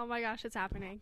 [0.00, 1.00] Oh my gosh, it's happening.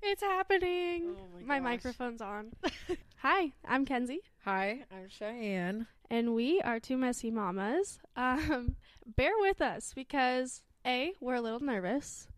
[0.00, 1.16] It's happening.
[1.18, 1.64] Oh my gosh.
[1.64, 2.52] microphone's on.
[3.16, 5.88] Hi, I'm Kenzie, Hi, I'm Cheyenne.
[6.12, 7.98] and we are two messy mamas.
[8.14, 8.76] Um,
[9.16, 12.28] bear with us because A, we're a little nervous,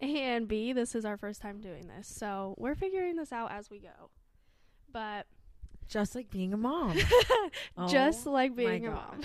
[0.00, 2.06] and B, this is our first time doing this.
[2.06, 4.10] So we're figuring this out as we go.
[4.92, 5.26] But
[5.88, 6.96] Just like being a mom.
[7.88, 9.22] just Oh like being a mom.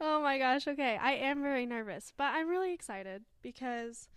[0.00, 0.98] oh my gosh, okay.
[1.00, 4.08] I am very nervous, but I'm really excited because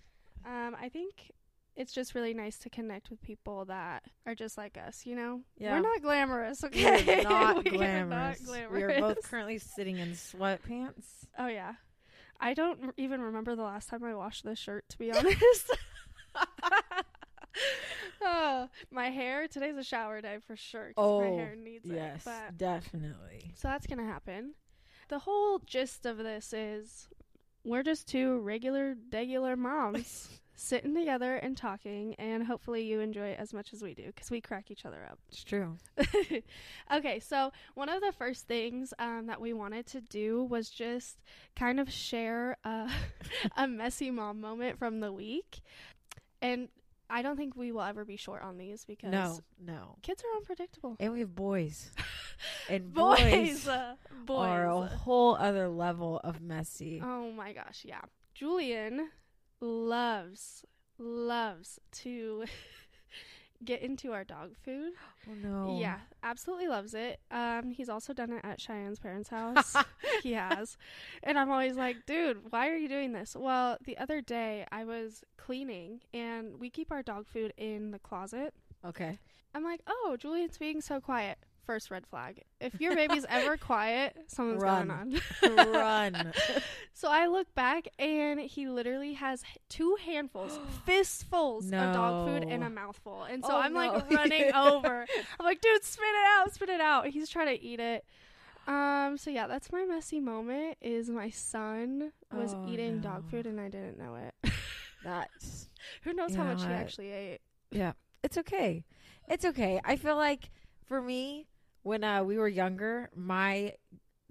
[0.46, 1.32] um, I think
[1.75, 5.42] it's just really nice to connect with people that are just like us, you know?
[5.57, 5.74] Yeah.
[5.74, 7.19] We're not glamorous, okay?
[7.19, 7.74] are not We are
[8.06, 8.47] glamorous.
[8.47, 11.05] not We are both currently sitting in sweatpants.
[11.38, 11.74] Oh, yeah.
[12.39, 15.71] I don't r- even remember the last time I washed this shirt, to be honest.
[18.21, 22.21] oh, my hair, today's a shower day for sure 'cause my Oh, hair needs Yes,
[22.21, 22.25] it.
[22.25, 23.52] But definitely.
[23.55, 24.54] So that's going to happen.
[25.07, 27.07] The whole gist of this is
[27.64, 33.39] we're just two regular, regular moms sitting together and talking, and hopefully you enjoy it
[33.39, 35.19] as much as we do because we crack each other up.
[35.30, 35.77] It's true.
[36.93, 41.17] okay, so one of the first things um, that we wanted to do was just
[41.55, 42.89] kind of share a,
[43.57, 45.61] a messy mom moment from the week.
[46.41, 46.69] And
[47.09, 49.95] I don't think we will ever be short on these because No, no.
[50.02, 50.95] kids are unpredictable.
[50.99, 51.91] And we have boys.
[52.69, 54.45] And Boys, boys, uh, boys.
[54.47, 57.02] are a whole other level of messy.
[57.02, 58.02] Oh my gosh, yeah.
[58.33, 59.08] Julian
[59.66, 60.63] loves
[60.97, 62.45] loves to
[63.66, 64.94] get into our dog food.
[65.30, 65.77] Oh, no.
[65.80, 67.19] Yeah, absolutely loves it.
[67.31, 69.75] Um he's also done it at Cheyenne's parents' house.
[70.23, 70.77] he has.
[71.23, 74.83] And I'm always like, "Dude, why are you doing this?" Well, the other day I
[74.83, 78.53] was cleaning and we keep our dog food in the closet.
[78.86, 79.19] Okay.
[79.53, 82.44] I'm like, "Oh, Julian's being so quiet." First red flag.
[82.61, 84.88] If your baby's ever quiet, something's Run.
[85.41, 85.71] going on.
[85.73, 86.33] Run.
[86.97, 92.43] So I look back and he literally has h- two handfuls, fistfuls of dog food
[92.47, 92.67] and No.
[92.67, 93.23] a mouthful.
[93.23, 94.16] And so Oh, I'm like no.
[94.16, 95.05] running over.
[95.38, 97.08] I'm like, dude, spit it out, spit it out.
[97.08, 98.05] He's trying to eat it.
[98.65, 103.30] Um, so yeah, that's my messy moment is my son was Oh, eating dog no.
[103.30, 104.52] food and I didn't know it.
[105.03, 105.70] That's
[106.03, 106.77] Who knows You how know much he what?
[106.77, 107.39] actually ate.
[107.71, 107.92] Yeah,
[108.23, 108.86] it's okay.
[109.27, 109.82] It's okay.
[109.83, 110.49] I feel like
[110.86, 111.47] for me,
[111.85, 113.73] when uh, we were younger, my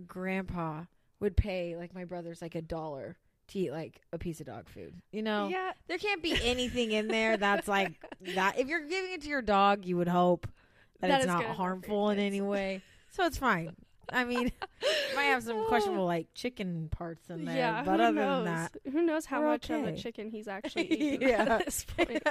[0.08, 0.82] grandpa
[1.20, 3.16] would pay like my brothers like a dollar
[3.46, 4.92] to eat like a piece of dog food.
[5.12, 7.92] You know, Yeah, there can't be anything in there that's like
[8.34, 8.58] that.
[8.58, 10.48] If you're giving it to your dog, you would hope
[11.00, 12.82] that, That it's not good enough for your harmful in any way.
[13.12, 13.76] So it's fine.
[14.12, 14.50] I mean,
[15.14, 18.44] might have some questionable like chicken parts in there, yeah, but other knows?
[18.44, 21.42] than that, who knows how much of a chicken he's actually eating Yeah.
[21.58, 22.22] at this point?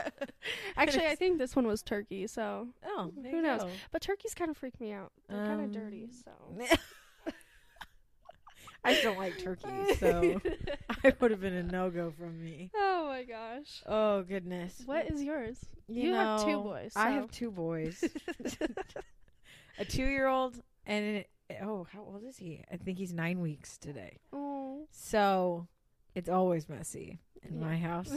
[0.77, 2.27] Actually, I think this one was turkey.
[2.27, 3.61] So oh, Who knows?
[3.63, 3.69] go.
[3.91, 5.11] But turkeys kind of freak me out.
[5.29, 6.31] They're kind of Um, dirty, so.
[8.85, 10.41] I don't like turkeys, so
[11.05, 12.69] I would have been a no go from me.
[12.75, 13.81] oh my gosh.
[13.85, 14.81] Oh goodness.
[14.85, 15.57] What is yours?
[15.87, 18.03] You, You have two know, boys, I have two boys.
[19.79, 21.23] a two year old and an,
[21.61, 22.63] oh, how old is he?
[22.71, 24.17] I think he's nine weeks today.
[24.31, 24.87] Oh.
[24.91, 25.67] So
[26.15, 28.11] it's always messy in my house.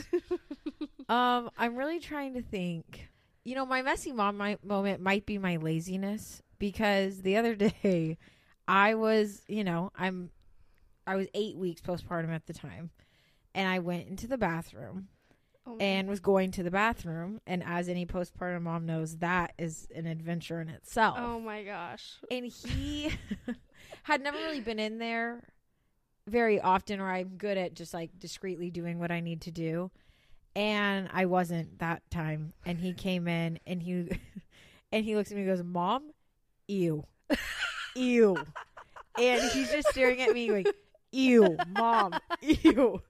[1.09, 3.09] um, I'm really trying to think.
[3.45, 8.19] You know, my messy mom mi- moment might be my laziness because the other day
[8.67, 10.31] I was, you know, I'm
[11.07, 12.91] I was 8 weeks postpartum at the time
[13.55, 15.07] and I went into the bathroom
[15.69, 15.77] Oh.
[15.81, 20.07] and was going to the bathroom and as any postpartum mom knows that is an
[20.07, 21.17] adventure in itself.
[21.19, 22.15] Oh my gosh.
[22.31, 23.11] And he
[24.05, 25.43] had never really been in there
[26.29, 29.91] very often or I'm good at just like discreetly doing what I need to do.
[30.55, 32.53] And I wasn't that time.
[32.65, 34.09] And he came in and he
[34.93, 36.13] and he looks at me and goes, Mom,
[36.69, 37.05] ew.
[37.97, 38.37] Ew.
[39.19, 40.69] And he's just staring at me like,
[41.11, 43.03] Ew, mom, ew.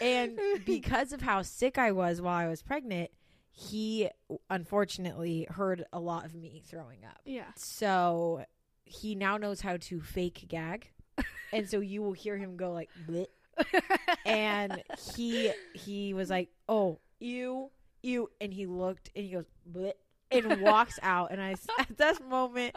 [0.00, 3.10] And because of how sick I was while I was pregnant,
[3.52, 4.08] he
[4.48, 7.20] unfortunately heard a lot of me throwing up.
[7.24, 7.50] Yeah.
[7.56, 8.44] So
[8.84, 10.90] he now knows how to fake gag.
[11.52, 13.26] and so you will hear him go like Bleh.
[14.24, 14.82] and
[15.14, 17.70] he he was like, "Oh, you
[18.02, 19.92] you," And he looked and he goes Bleh,
[20.30, 22.74] and walks out and I at this moment,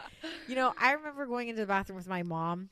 [0.47, 2.69] you know, I remember going into the bathroom with my mom.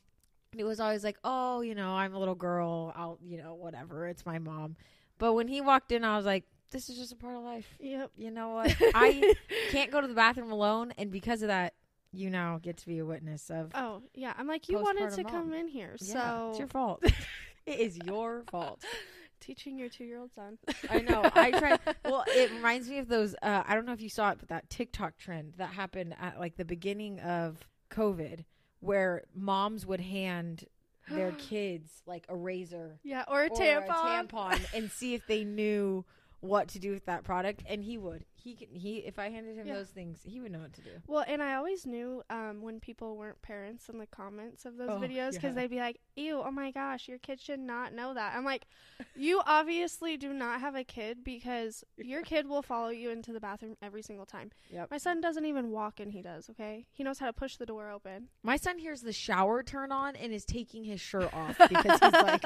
[0.52, 2.92] And it was always like, "Oh, you know, I'm a little girl.
[2.94, 4.06] I'll, you know, whatever.
[4.06, 4.76] It's my mom."
[5.18, 7.66] But when he walked in, I was like, "This is just a part of life."
[7.80, 8.12] Yep.
[8.16, 8.76] You know what?
[8.94, 9.34] I
[9.70, 11.74] can't go to the bathroom alone, and because of that,
[12.12, 13.72] you now get to be a witness of.
[13.74, 14.34] Oh, yeah.
[14.36, 17.02] I'm like, you wanted to come in here, yeah, so it's your fault.
[17.66, 18.84] it is your fault.
[19.40, 20.56] teaching your two-year-old son.
[20.88, 21.28] I know.
[21.34, 21.80] I tried.
[22.04, 23.34] Well, it reminds me of those.
[23.42, 26.38] Uh, I don't know if you saw it, but that TikTok trend that happened at
[26.38, 27.56] like the beginning of
[27.90, 28.44] COVID,
[28.82, 30.66] where moms would hand
[31.08, 33.88] their kids like a razor Yeah, or a or tampon.
[33.88, 36.04] a tampon and see if they knew
[36.40, 38.24] what to do with that product, and he would.
[38.42, 38.68] He can.
[38.74, 39.74] He if I handed him Yeah.
[39.74, 40.90] those things, he would know what to do.
[41.06, 44.90] Well, and I always knew um, when people weren't parents in the comments of those
[44.90, 45.62] Oh, videos because yeah.
[45.62, 48.66] they'd be like, "Ew, oh my gosh, your kid should not know that." I'm like,
[49.14, 53.40] "You obviously do not have a kid because your kid will follow you into the
[53.40, 54.90] bathroom every single time." Yep.
[54.90, 56.50] My son doesn't even walk, and he does.
[56.50, 58.28] Okay, he knows how to push the door open.
[58.42, 62.12] My son hears the shower turn on and is taking his shirt off because he's
[62.12, 62.44] like,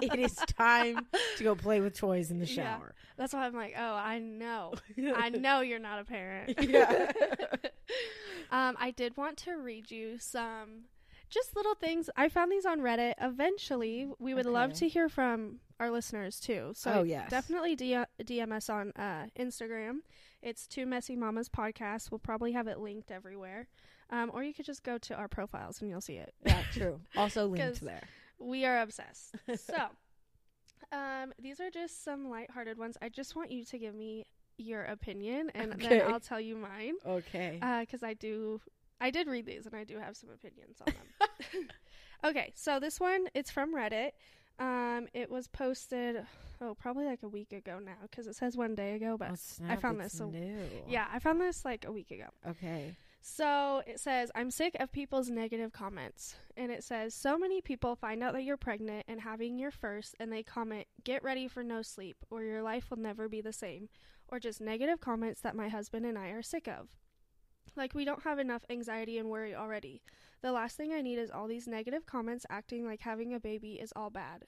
[0.00, 1.06] it is time
[1.36, 2.78] to go play with toys in the Yeah.
[2.78, 2.94] shower.
[3.16, 4.74] That's why I'm like, "Oh, I know,
[5.14, 7.10] I know you're not a parent." Yeah.
[8.50, 10.84] um, I did want to read you some
[11.30, 12.08] just little things.
[12.16, 13.14] I found these on Reddit.
[13.20, 16.72] Eventually, we would love to hear from our listeners too.
[16.74, 17.30] So Oh, yes.
[17.30, 19.98] definitely D- DM us on uh, Instagram.
[20.42, 22.10] It's Two Messy Mamas Podcast.
[22.10, 23.66] We'll probably have it linked everywhere.
[24.10, 26.34] Um, or you could just go to our profiles and you'll see it.
[26.44, 27.00] Yeah, true.
[27.16, 28.02] also linked there.
[28.38, 29.34] We are obsessed.
[29.56, 29.86] so,
[30.92, 32.96] um, these are just some lighthearted ones.
[33.02, 34.26] I just want you to give me
[34.58, 35.88] your opinion, and Okay.
[36.00, 36.94] then I'll tell you mine.
[37.06, 37.58] Okay.
[37.80, 38.60] because I do,
[39.00, 41.68] I did read these, and I do have some opinions on them.
[42.24, 44.10] okay, so this one it's from Reddit.
[44.60, 46.24] Um, it was posted,
[46.60, 49.36] oh, probably like a week ago now, because it says one day ago, but Oh,
[49.36, 50.56] snap, found it's this a- new.
[50.88, 52.26] yeah, I found this like a week ago.
[52.48, 52.94] Okay.
[53.20, 56.36] So it says, I'm sick of people's negative comments.
[56.58, 60.14] And it says, so many people find out that you're pregnant and having your first,
[60.20, 63.52] and they comment, get ready for no sleep, or your life will never be the
[63.52, 63.88] same,
[64.34, 66.88] or just negative comments that my husband and I are sick of.
[67.76, 70.02] Like, we don't have enough anxiety and worry already.
[70.42, 73.74] The last thing I need is all these negative comments acting like having a baby
[73.74, 74.44] is all bad.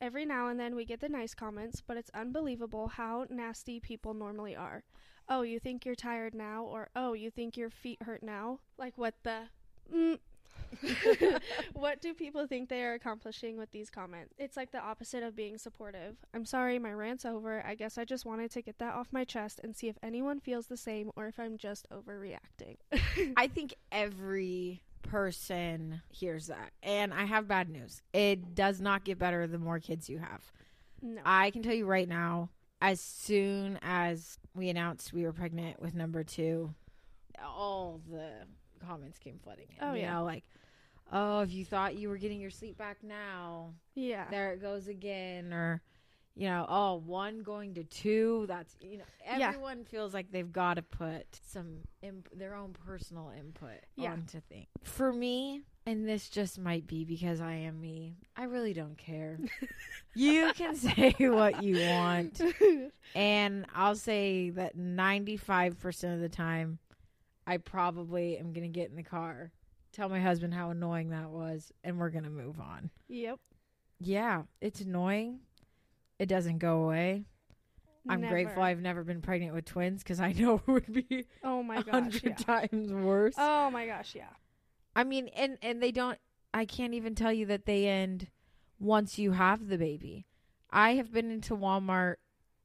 [0.00, 4.14] Every now and then we get the nice comments, but it's unbelievable how nasty people
[4.14, 4.82] normally are
[5.28, 8.60] oh, you think you're tired now, or oh, you think your feet hurt now?
[8.78, 9.44] Like, what the?
[9.92, 10.18] Mm.
[11.74, 14.34] what do people think they are accomplishing with these comments?
[14.38, 16.16] It's like the opposite of being supportive.
[16.34, 17.64] I'm sorry, my rant's over.
[17.66, 20.40] I guess I just wanted to get that off my chest and see if anyone
[20.40, 22.76] feels the same or if I'm just overreacting.
[23.36, 26.72] I think every person hears that.
[26.82, 28.02] And I have bad news.
[28.12, 30.52] It does not get better the more kids you have.
[31.02, 31.20] no.
[31.24, 32.50] I can tell you right now,
[32.80, 36.74] as soon as we announced we were pregnant with number two,
[37.42, 38.30] all the
[38.84, 39.76] comments came flooding in.
[39.86, 40.14] Oh, you yeah.
[40.14, 40.44] know, like,
[41.14, 44.26] oh, if you thought you were getting your sleep back now, yeah.
[44.30, 45.52] there it goes again.
[45.54, 45.80] Or,
[46.36, 48.44] you know, oh, one going to two.
[48.48, 49.48] That's, you know, Yeah.
[49.48, 54.12] everyone feels like they've got to put some, imp- their own personal input Yeah.
[54.12, 54.66] onto things.
[54.82, 59.38] For me, and this just might be because I am me, I really don't care.
[60.14, 62.40] you can say what you want.
[63.14, 66.78] And I'll say that 95% of the time,
[67.46, 69.52] I probably am going to get in the car,
[69.94, 72.90] tell my husband how annoying that was, and we're going to move on.
[73.08, 73.38] yep.
[74.00, 75.40] Yeah, it's annoying.
[76.18, 77.24] It doesn't go away.
[78.08, 81.62] I'm grateful I've never been pregnant with twins because I know it would be Oh
[81.62, 81.92] my gosh.
[81.92, 82.34] hundred Yeah.
[82.34, 83.34] times worse.
[83.38, 84.14] Oh my gosh.
[84.14, 84.28] Yeah.
[84.94, 86.18] I mean, and and they don't.
[86.52, 88.28] I can't even tell you that they end
[88.78, 90.26] once you have the baby.
[90.70, 92.16] I have been into Walmart.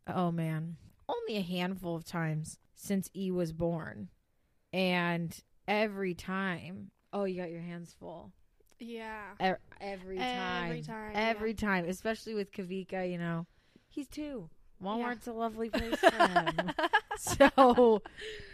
[0.08, 0.76] Oh man,
[1.08, 4.10] only a handful of times since E was born,
[4.74, 8.32] and every time, oh, you got your hands full.
[8.80, 9.22] Yeah.
[9.42, 11.56] E- every time, Every time, every yeah.
[11.58, 11.86] time.
[11.90, 13.46] Especially with Kavika, you know,
[13.90, 14.50] he's two.
[14.82, 16.72] Walmart's a lovely place for him.
[17.18, 18.02] so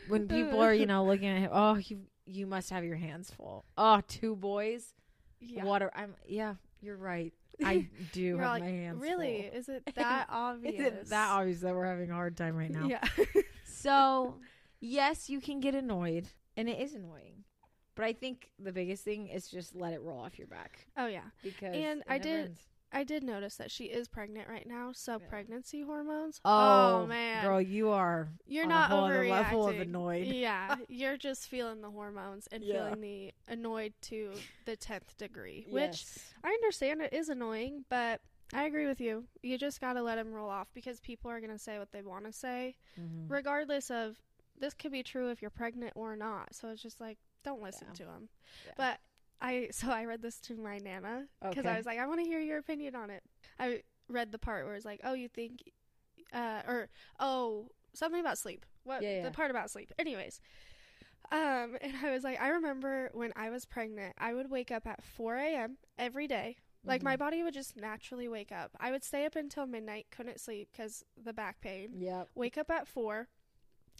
[0.07, 3.29] when people are, you know, looking at him, oh, you you must have your hands
[3.29, 3.65] full.
[3.77, 4.93] Oh, two boys.
[5.39, 5.63] yeah.
[5.63, 6.15] What I'm?
[6.27, 7.31] Yeah, you're right.
[7.63, 9.47] I do have like, my hands really?
[9.51, 9.59] full.
[9.59, 10.73] Is it that obvious?
[10.75, 12.87] Is it that obvious that we're having a hard time right now?
[12.87, 13.03] Yeah.
[13.63, 14.35] So,
[14.79, 16.27] yes, you can get annoyed,
[16.57, 17.43] and it is annoying.
[17.95, 21.07] But I think the biggest thing is just let it roll off your back oh
[21.07, 21.21] yeah.
[21.43, 22.59] because And I did- ends.
[22.91, 26.39] I did notice that she is pregnant right now, so pregnancy hormones.
[26.45, 29.29] Oh, man, girl, you are you're on not a overreacting.
[29.31, 30.27] level of annoyed.
[30.27, 32.85] Yeah, you're just feeling the hormones and Yeah.
[32.85, 34.31] feeling the annoyed to
[34.65, 36.33] the tenth degree, which Yes.
[36.43, 38.21] I understand it is annoying, but
[38.53, 39.25] I agree with you.
[39.41, 42.25] You just gotta let them roll off because people are gonna say what they want
[42.25, 43.29] to say, Mhm.
[43.29, 44.17] regardless of
[44.57, 46.55] this could be true if you're pregnant or not.
[46.55, 47.93] So it's just like don't listen Yeah.
[47.93, 48.29] to them.
[48.65, 48.71] Yeah.
[48.75, 48.99] But
[49.41, 52.25] I so I read this to my nana because I was like I want to
[52.25, 53.23] hear your opinion on it.
[53.59, 55.71] I read the part where it's like oh you think
[56.33, 58.65] uh or oh something about sleep.
[58.83, 59.23] What Yeah, yeah.
[59.23, 59.91] the part about sleep.
[59.97, 60.41] Anyways.
[61.31, 64.85] Um, and I was like, I remember when I was pregnant, I would wake up
[64.85, 65.77] at 4 a.m.
[65.97, 66.57] every day.
[66.83, 67.19] Like, my Mhm.
[67.19, 68.69] body would just naturally wake up.
[68.79, 72.29] I would stay up until midnight, couldn't sleep because the back pain Yep.
[72.35, 73.27] wake up at four.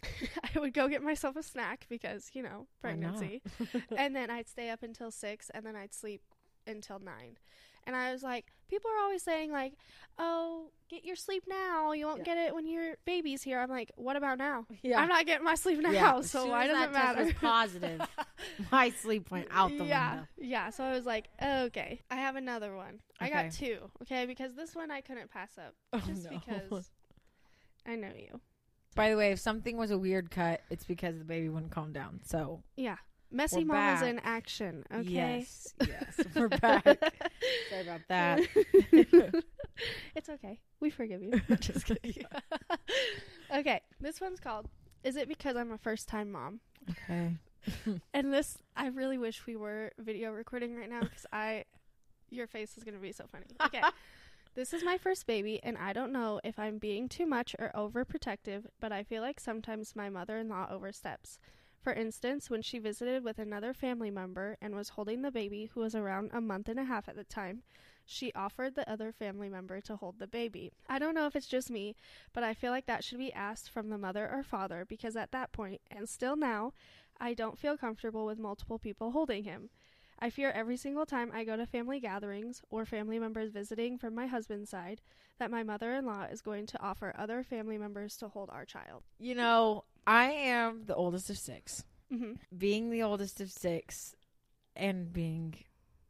[0.54, 3.42] I would go get myself a snack because, you know, pregnancy.
[3.96, 6.22] and then I'd stay up until six and then I'd sleep
[6.66, 7.38] until nine.
[7.84, 9.74] And I was like, people are always saying like,
[10.18, 11.92] "Oh, get your sleep now.
[11.92, 12.24] You won't Yeah.
[12.24, 14.66] get it when your baby's here." I'm like, "What about now?
[14.82, 15.00] Yeah.
[15.00, 16.92] I'm not getting my sleep now, Yeah, as so soon why as does that it
[16.92, 18.00] test matter?" was positive,
[18.72, 20.26] My sleep went out the yeah, window.
[20.36, 20.70] yeah.
[20.70, 22.98] So I was like, "Okay, I have another one.
[23.20, 23.88] I got two.
[24.02, 26.30] Okay, because this one I couldn't pass up Oh, just no.
[26.40, 26.90] because
[27.86, 28.40] I know you.
[28.96, 31.92] By the way, if something was a weird cut, it's because the baby wouldn't calm
[31.92, 32.20] down.
[32.24, 32.96] So Yeah,
[33.30, 34.08] messy We're mom is back.
[34.10, 34.84] in action.
[34.92, 35.08] Okay.
[35.08, 36.84] yes, yes, we're back.
[37.70, 38.40] Sorry about that.
[40.14, 40.58] it's okay.
[40.80, 41.40] We forgive you.
[41.60, 42.24] Just kidding.
[43.54, 44.66] okay, this one's called
[45.04, 46.60] Is It Because I'm a First Time Mom?
[46.90, 47.36] okay.
[48.14, 51.64] And this, I really wish we were video recording right now because I,
[52.30, 53.46] your face is going to be so funny.
[53.64, 53.82] Okay.
[54.56, 57.70] This is my first baby, and I don't know if I'm being too much or
[57.74, 61.38] overprotective, but I feel like sometimes my mother in law oversteps.
[61.78, 65.80] For instance, when she visited with another family member and was holding the baby, who
[65.80, 67.64] was around a month and a half at the time,
[68.06, 70.72] she offered the other family member to hold the baby.
[70.88, 71.94] I don't know if it's just me,
[72.32, 75.32] but I feel like that should be asked from the mother or father because at
[75.32, 76.72] that point, and still now,
[77.20, 79.68] I don't feel comfortable with multiple people holding him.
[80.18, 84.14] I fear every single time I go to family gatherings or family members visiting from
[84.14, 85.00] my husband's side
[85.38, 88.64] that my mother in law is going to offer other family members to hold our
[88.64, 89.02] child.
[89.18, 91.84] You know, I am the oldest of six.
[92.10, 94.14] hmm Being the oldest of six
[94.74, 95.54] and being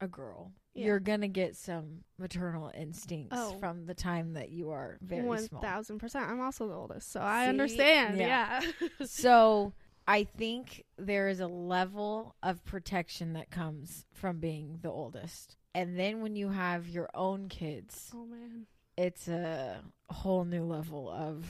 [0.01, 0.87] a girl, Yeah.
[0.87, 3.57] you're going to get some maternal instincts Oh.
[3.59, 5.63] from the time that you are very One small.
[5.63, 6.29] thousand percent.
[6.31, 8.19] I'm also the oldest, so I understand.
[8.19, 8.61] Yeah.
[8.81, 8.89] Yeah.
[9.07, 9.73] so
[10.09, 15.57] I think there is a level of protection that comes from being the oldest.
[15.75, 18.67] And then when you have your own kids, oh man.
[18.97, 21.45] it's a whole new level of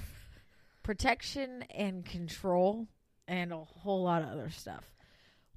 [0.83, 2.87] protection and control
[3.29, 4.85] and a whole lot of other stuff.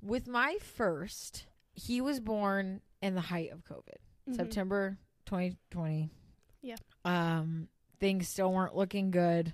[0.02, 3.98] With my first, he was born in the height of COVID.
[4.30, 4.36] Mhm.
[4.36, 6.10] September 2020.
[6.62, 6.76] Yeah.
[7.06, 9.54] Um, things still weren't looking good.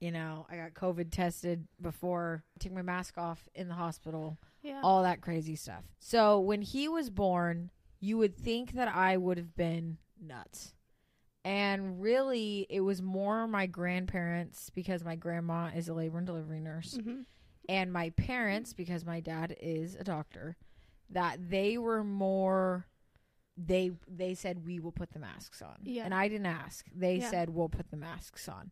[0.00, 4.80] You know, I got COVID tested before, took my mask off in the hospital, Yeah.
[4.84, 5.84] all that crazy stuff.
[5.98, 10.74] So when he was born, you would think that I would have been nuts.
[11.44, 16.60] And really, it was more my grandparents because my grandma is a labor and delivery
[16.60, 17.24] nurse Mhm.
[17.68, 20.56] and my parents because my dad is a doctor
[21.10, 22.86] that they were more
[23.60, 26.04] they they said we will put the masks on Yeah.
[26.04, 27.28] and i didn't ask they Yeah.
[27.30, 28.70] said we'll put the masks on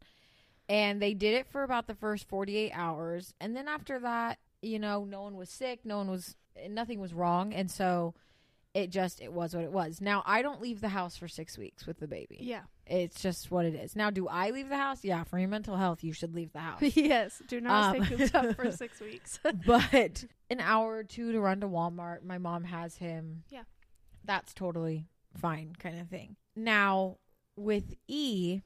[0.68, 4.78] and they did it for about the first 48 hours and then after that you
[4.78, 6.34] know no one was sick no one was
[6.68, 8.14] nothing was wrong and so
[8.74, 11.56] it just it was what it was now i don't leave the house for six
[11.56, 12.62] weeks with the baby Yeah.
[12.86, 15.76] it's just what it is now do i leave the house yeah for your mental
[15.76, 17.40] health you should leave the house yes.
[17.48, 19.38] Do not Um, stay cooped up for six weeks.
[19.66, 22.22] but an hour or two to run to Walmart.
[22.22, 23.42] My mom has him.
[23.50, 23.62] Yeah.
[24.24, 25.06] That's totally
[25.36, 26.36] fine, kind of thing.
[26.54, 27.16] Now,
[27.56, 28.60] with E,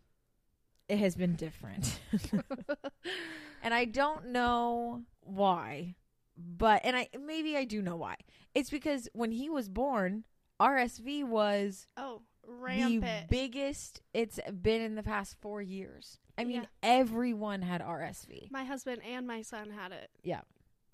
[0.91, 2.01] it has been different.
[3.63, 5.95] and I don't know why,
[6.37, 8.17] but, and I, maybe I do know why.
[8.55, 10.25] It's because when he was born,
[10.61, 16.19] RSV was oh, the biggest it's been in the past four years.
[16.37, 16.67] I mean, Yeah.
[16.83, 18.51] everyone had RSV.
[18.51, 20.11] my husband and my son had it.
[20.23, 20.41] Yeah.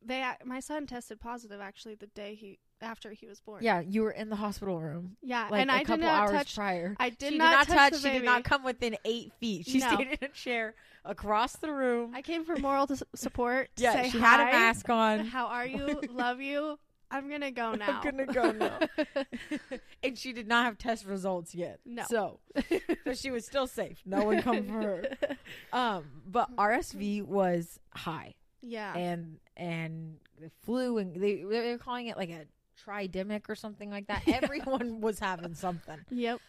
[0.05, 3.63] They my son tested positive actually the day he after he was born.
[3.63, 6.15] Yeah, you were in the hospital room Yeah, like and a I did couple not
[6.21, 6.97] hours touch prior.
[7.01, 7.93] I did she not did not touch.
[8.03, 9.67] the She did not come within eight feet.
[9.67, 9.95] She No.
[9.95, 12.15] stayed in a chair across the room.
[12.15, 13.71] I came for moral s- support.
[13.77, 14.27] to yeah, say she hi.
[14.27, 15.21] had a mask on.
[15.27, 16.01] How are you?
[16.11, 16.79] Love you.
[17.09, 18.01] I'm gonna go now.
[18.03, 18.79] I'm gonna go now.
[20.03, 21.79] and she did not have test results yet.
[21.85, 22.03] No.
[22.09, 22.41] So,
[23.05, 24.03] but she was still safe.
[24.05, 25.05] No one come for her.
[25.73, 28.93] Um, but RSV was high, yeah.
[28.97, 32.45] and and the flu, and they they were calling it like a
[32.85, 34.23] tridemic or something like that.
[34.29, 35.99] Everyone was having something.
[36.11, 36.41] yep.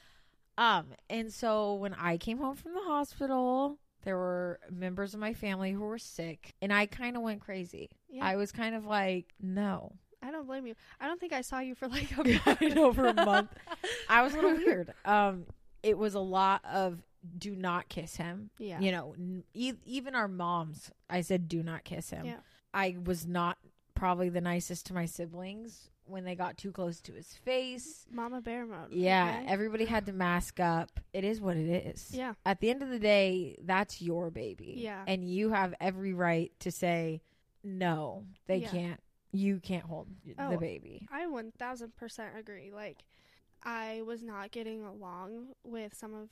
[0.57, 5.34] Um, and so when I came home from the hospital, there were members of my
[5.34, 7.89] family who were sick, and I kind of went crazy.
[8.10, 8.25] Yeah.
[8.25, 9.91] I was kind of like, no,
[10.24, 10.74] I don't blame you.
[11.00, 12.24] I don't think I saw you for like a
[12.74, 12.96] month.
[12.96, 13.51] for a month.
[14.10, 14.93] I was a little weird.
[15.05, 15.46] Um,
[15.84, 17.03] it was a lot of
[17.38, 18.50] do not kiss him.
[18.57, 18.79] Yeah.
[18.79, 22.25] You know, n- e- even our moms, I said do not kiss him.
[22.25, 22.38] Yeah.
[22.74, 23.57] I was not
[23.93, 28.05] probably the nicest to my siblings when they got too close to his face.
[28.11, 28.91] Mama bear mode.
[28.91, 29.51] Yeah, okay?
[29.51, 30.99] everybody had to mask up.
[31.13, 32.09] It is what it is.
[32.13, 32.33] Yeah.
[32.45, 34.75] At the end of the day, that's your baby.
[34.77, 35.03] Yeah.
[35.07, 37.21] And you have every right to say,
[37.63, 38.69] no, they Yeah.
[38.69, 39.03] can't.
[39.31, 40.07] You can't hold
[40.39, 40.51] Oh.
[40.51, 41.07] the baby.
[41.11, 42.71] I 1000% agree.
[42.71, 43.03] Like,
[43.63, 46.29] I was not getting along with some of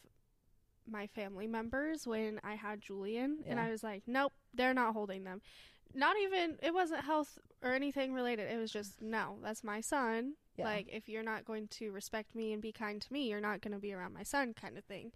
[0.87, 5.23] my family members when I had Julian, and I was like, nope, they're not holding
[5.23, 5.41] them.
[5.93, 8.51] Not even, it wasn't health or anything related.
[8.51, 10.33] It was just, no, that's my son.
[10.57, 10.65] Yeah.
[10.65, 13.61] Like if you're not going to respect me and be kind to me, you're not
[13.61, 15.11] going to be around my son kind of thing.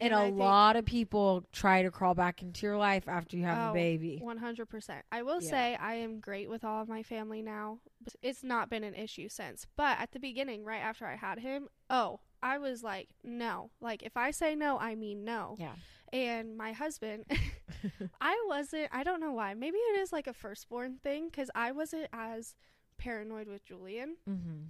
[0.00, 3.44] and a think- lot of people try to crawl back into your life after you
[3.44, 4.20] have Oh, a baby.
[4.24, 5.02] 100%.
[5.12, 5.50] I will Yeah.
[5.50, 7.78] say I am great with all of my family now.
[8.20, 9.66] It's not been an issue since.
[9.76, 13.70] But at the beginning, right after I had him, oh, I was like, no.
[13.80, 15.54] Like, if I say no, I mean no.
[15.60, 15.74] Yeah.
[16.14, 17.24] And my husband,
[18.20, 19.54] I wasn't, I don't know why.
[19.54, 22.54] Maybe it is like a firstborn thing because I wasn't as
[22.98, 24.16] paranoid with Julian.
[24.28, 24.62] mm-hmm.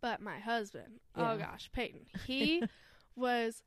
[0.00, 1.32] But my husband, Yeah.
[1.32, 2.62] oh gosh, Peyton, he
[3.16, 3.62] was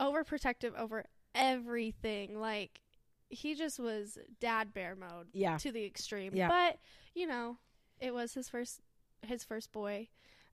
[0.00, 1.04] overprotective over
[1.34, 2.40] everything.
[2.40, 2.80] Like,
[3.28, 5.58] he just was dad bear mode Yeah.
[5.58, 6.34] to the extreme.
[6.34, 6.48] Yeah.
[6.48, 6.78] But
[7.14, 7.58] you know,
[8.00, 8.80] it was his first
[9.22, 10.08] his first boy.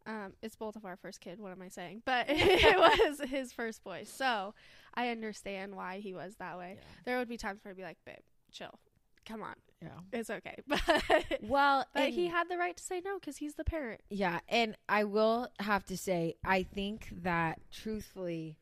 [0.06, 1.40] Um, it's both of our first kid.
[1.40, 2.02] What am I saying?
[2.06, 4.54] But it was his first boy, so
[4.94, 6.78] I understand why he was that way.
[7.06, 8.18] There would be times where I'd be like, "Babe,
[8.52, 8.78] chill,
[9.26, 9.90] come on, Yeah.
[10.12, 13.64] it's okay." But Well, but he had the right to say no because he's the
[13.64, 14.02] parent.
[14.10, 18.58] Yeah, and I will have to say, I think that truthfully,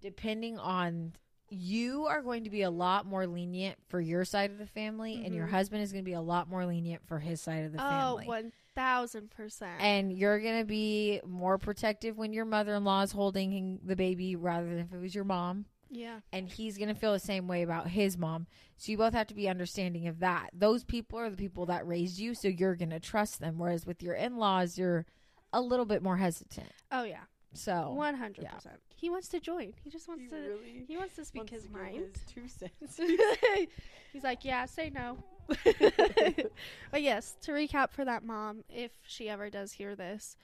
[0.00, 1.12] depending on
[1.52, 5.20] you are going to be a lot more lenient for your side of the family,
[5.24, 5.50] and your Mhm.
[5.50, 7.88] husband is going to be a lot more lenient for his side of the Oh,
[7.88, 8.26] family.
[8.26, 9.80] one thousand percent.
[9.80, 13.96] And you're going to be more protective when your mother in law is holding the
[13.96, 15.66] baby rather than if it was your mom.
[15.90, 18.46] Yeah, And he's going to feel the same way about his mom.
[18.76, 20.50] So you both have to be understanding of that.
[20.52, 23.58] Those people are the people that raised you, so you're going to trust them.
[23.58, 25.04] Whereas with your in laws, you're
[25.52, 26.70] a little bit more hesitant.
[26.92, 28.76] oh yeah, So one hundred percent.
[28.94, 29.72] He wants to join.
[29.82, 30.58] He just wants to.
[30.86, 32.20] He wants to speak his mind.
[32.32, 33.00] two cents.
[34.12, 35.18] He's like, yeah, say no.
[35.48, 40.36] but yes, to recap for that mom, if she ever does hear this,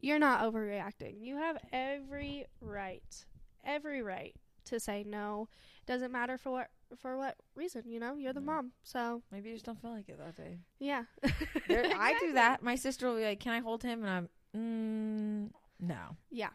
[0.00, 1.14] you're not overreacting.
[1.20, 3.24] You have every right,
[3.64, 4.34] every right
[4.66, 5.48] to say no.
[5.86, 6.68] Doesn't matter for what
[6.98, 7.82] for what reason.
[7.86, 8.44] You know, you're the Mm.
[8.46, 8.72] mom.
[8.82, 10.58] So Maybe you just don't feel like it that day.
[10.78, 11.04] yeah,
[11.68, 12.62] There, I do that.
[12.62, 14.10] My sister will be like, "Can I hold him?" And
[14.54, 16.50] I'm, mm, "No." Yeah,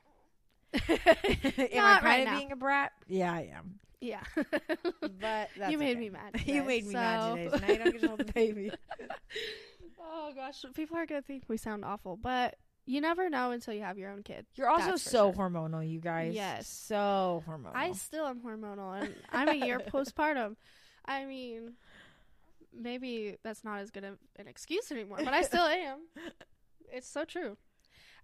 [0.73, 0.99] am
[1.85, 2.37] I right now.
[2.37, 2.91] being a brat?
[3.07, 3.79] Yeah, I am.
[4.01, 4.21] yeah.
[5.01, 5.99] But that's you made okay.
[5.99, 6.41] me mad.
[6.45, 7.49] You made me mad so- today.
[7.51, 8.71] So now you don't get to hold the baby.
[10.01, 12.55] oh gosh, people are gonna think we sound awful, but
[12.89, 14.47] you never know until you have your own kid.
[14.55, 15.33] You're also so sure.
[15.49, 16.33] hormonal, you guys.
[16.33, 16.67] Yes.
[16.67, 17.71] so hormonal.
[17.75, 20.55] I still am hormonal, and I'm a year postpartum.
[21.05, 21.73] I mean,
[22.73, 25.99] maybe that's not as good of an excuse anymore, but I still am.
[26.91, 27.57] It's so true.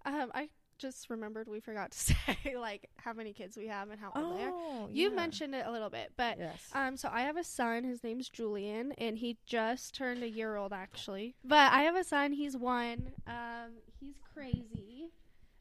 [0.04, 0.48] Um, I
[0.78, 4.36] just remembered we forgot to say like how many kids we have and how old
[4.38, 4.50] they are.
[4.52, 5.14] oh, You yeah.
[5.16, 6.60] mentioned it a little bit, but yes.
[6.74, 7.84] um, so I have a son.
[7.84, 11.34] His name's Julian, and he just turned a year old actually.
[11.44, 12.32] But I have a son.
[12.32, 13.12] He's one.
[13.28, 13.70] Um,
[14.06, 15.10] he's crazy,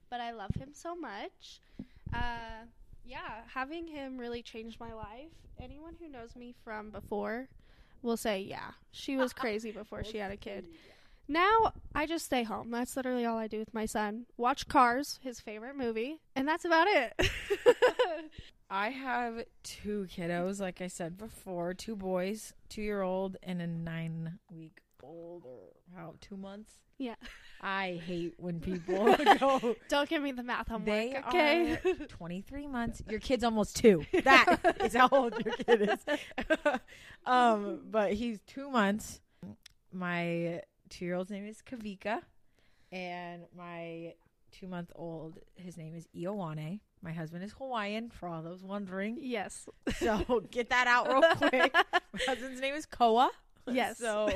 [0.10, 1.60] but I love him so much.
[2.13, 2.65] Uh,
[3.03, 5.31] yeah, having him really changed my life.
[5.60, 7.47] Anyone who knows me from before
[8.01, 10.65] will say, yeah, she was crazy before she had a kid.
[11.27, 12.69] Now I just stay home.
[12.69, 14.25] That's literally all I do with my son.
[14.38, 17.13] Watch Cars, his favorite movie, and that's about it.
[18.69, 23.67] I have two kiddos, like I said before, two boys, two year old and a
[23.67, 26.71] nine week old or how two months.
[26.97, 27.15] Yeah.
[27.61, 31.71] I hate when people go Don't give me the math homework, They okay?
[31.73, 33.01] are 23 months.
[33.09, 34.05] Your kid's almost two.
[34.23, 36.47] That is how old your kid is.
[37.25, 39.19] um, but he's two months.
[39.91, 42.19] My two year old's name is Kavika,
[42.91, 44.13] and my
[44.51, 46.79] two month old, his name is Iowane.
[47.01, 49.17] My husband is Hawaiian, for all those wondering.
[49.21, 49.67] Yes.
[49.99, 51.73] So get that out real quick.
[51.73, 53.29] My husband's name is Koa.
[53.71, 53.97] Yes.
[53.97, 54.30] So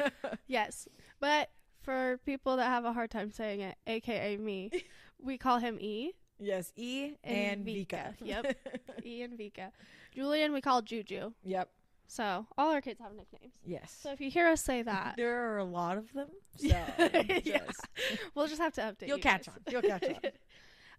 [0.46, 0.88] Yes.
[1.20, 1.50] But
[1.82, 4.70] for people that have a hard time saying it, aka me,
[5.22, 6.12] we call him E.
[6.38, 7.88] yes, E and, And Vika.
[7.88, 8.14] Vika.
[8.22, 8.56] Yep.
[9.04, 9.70] E and Vika.
[10.14, 11.32] Julian we call Juju.
[11.44, 11.70] yep.
[12.06, 13.52] So all our kids have nicknames.
[13.64, 13.96] Yes.
[14.02, 16.26] So if you hear us say that, There are a lot of them.
[16.56, 17.60] So Yeah.
[18.34, 19.54] we'll just have to update You'll you catch on.
[19.70, 20.16] You'll catch on.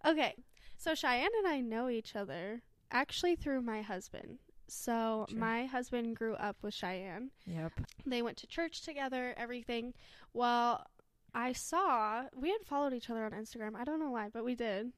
[0.06, 0.34] okay.
[0.78, 4.38] So Cheyenne and I know each other actually through my husband.
[4.68, 5.38] So Sure.
[5.38, 7.30] my husband grew up with Cheyenne.
[7.46, 7.72] Yep.
[8.06, 9.94] They went to church together, everything.
[10.32, 10.86] Well,
[11.34, 13.74] I saw we had followed each other on Instagram.
[13.76, 14.92] I don't know why, but we did.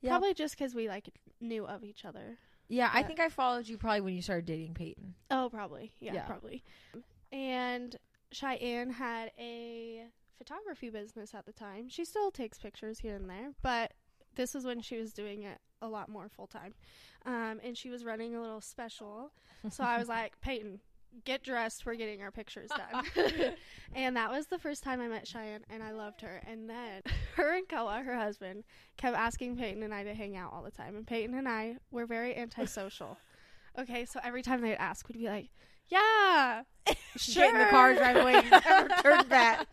[0.00, 0.10] Yeah.
[0.10, 2.38] Probably just because we like knew of each other.
[2.68, 5.14] Yeah, I think I followed you probably when you started dating Peyton.
[5.30, 5.92] Oh, probably.
[6.00, 6.24] Yeah, Yeah.
[6.26, 6.64] probably.
[7.32, 7.96] And
[8.32, 10.06] Cheyenne had a
[10.38, 11.88] photography business at the time.
[11.88, 13.92] She still takes pictures here and there, but
[14.34, 16.74] this was when she was doing it a lot more full time.
[17.26, 19.30] Um, and she was running a little special.
[19.70, 20.80] So I was like, Peyton,
[21.24, 21.86] get dressed.
[21.86, 23.04] We're getting our pictures done.
[23.94, 26.42] and that was the first time I met Cheyenne, and I loved her.
[26.46, 27.02] And then
[27.36, 28.64] her and Koa, her husband,
[28.96, 30.96] kept asking Peyton and I to hang out all the time.
[30.96, 33.16] And Peyton and I were very antisocial.
[33.78, 35.50] okay, so every time they'd ask, we'd be like,
[35.88, 36.62] Yeah.
[36.86, 39.66] Get in the car, drive away, never turn back.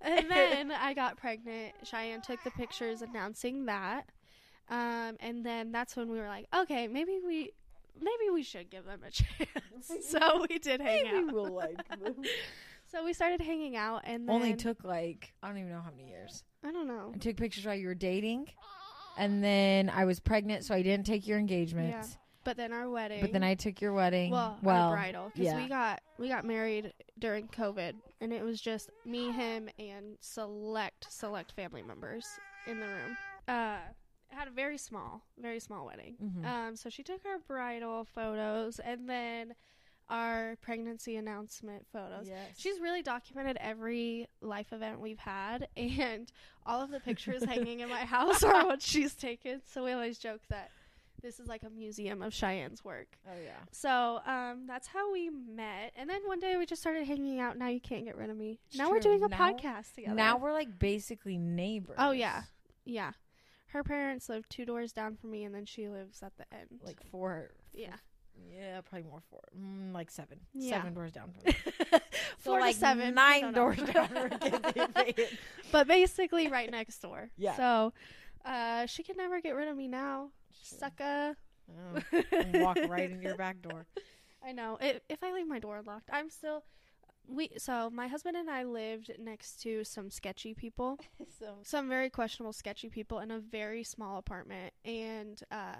[0.00, 1.74] and then I got pregnant.
[1.84, 4.06] Cheyenne took the pictures announcing that.
[4.70, 7.50] Um, and then that's when we were like, okay, maybe we
[8.00, 10.06] maybe we should give them a chance.
[10.08, 11.32] so we did hang Maybe out.
[11.32, 12.14] we'll like them.
[12.86, 15.90] So we started hanging out and then Only took like I don't even know how
[15.90, 16.44] many years.
[16.64, 17.12] I don't know.
[17.14, 18.48] I took pictures while you were dating,
[19.16, 21.90] and then I was pregnant, so I didn't take your engagement.
[21.90, 22.04] Yeah.
[22.42, 23.20] But then our wedding.
[23.20, 24.30] But then I took your wedding.
[24.30, 25.56] well, well, our bridal because yeah.
[25.56, 31.06] we got we got married during COVID, and it was just me, him, and select
[31.12, 32.26] select family members
[32.66, 33.16] in the room.
[33.46, 33.78] Uh,
[34.32, 36.16] had a very small, very small wedding.
[36.22, 36.44] Mhm.
[36.44, 39.54] Um, so she took our bridal photos and then
[40.08, 42.26] our pregnancy announcement photos.
[42.28, 42.48] Yes.
[42.58, 46.30] She's really documented every life event we've had, and
[46.66, 49.62] all of the pictures hanging in my house are what she's taken.
[49.66, 50.70] So we always joke that
[51.22, 53.18] this is like a museum of Cheyenne's work.
[53.28, 53.58] oh yeah.
[53.72, 57.56] So um, that's how we met, and then one day we just started hanging out.
[57.58, 58.58] Now you can't get rid of me.
[58.68, 60.14] It's now we're doing a Now- podcast together.
[60.16, 61.96] Now we're like basically neighbors.
[61.98, 62.44] Oh, yeah.
[62.84, 63.12] yeah,
[63.72, 66.80] her parents live two doors down from me, and then she lives at the end.
[66.84, 67.50] Like four.
[67.72, 67.94] yeah,
[68.52, 69.42] Yeah, probably more four.
[69.58, 70.40] Mm, like seven.
[70.54, 70.76] Yeah.
[70.78, 71.52] Seven doors down from me.
[72.38, 74.92] four so like to seven, Nine doors down from
[75.72, 77.30] but basically right next door.
[77.36, 77.56] Yeah.
[77.56, 77.92] So
[78.44, 80.30] uh, she can never get rid of me now,
[80.62, 81.36] sucker.
[81.70, 82.00] Oh,
[82.54, 83.86] walk right into your back door.
[84.44, 84.78] I know.
[84.80, 86.64] It, if I leave my door unlocked, I'm still.
[87.26, 90.98] We so my husband and I lived next to some sketchy people,
[91.38, 95.76] So some very questionable sketchy people in a very small apartment, and uh,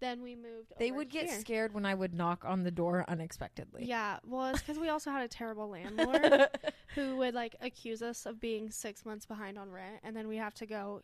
[0.00, 0.72] then we moved.
[0.78, 1.40] they over would get here.
[1.40, 3.86] scared when I would knock on the door unexpectedly.
[3.86, 6.48] Yeah, well, it's because we also had a terrible landlord
[6.94, 10.36] who would like accuse us of being six months behind on rent, and then we
[10.36, 11.00] have to go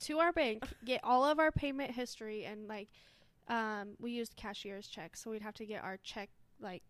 [0.00, 2.88] to our bank, get all of our payment history, and like,
[3.48, 6.28] um, we used cashier's checks, so we'd have to get our check
[6.60, 6.82] like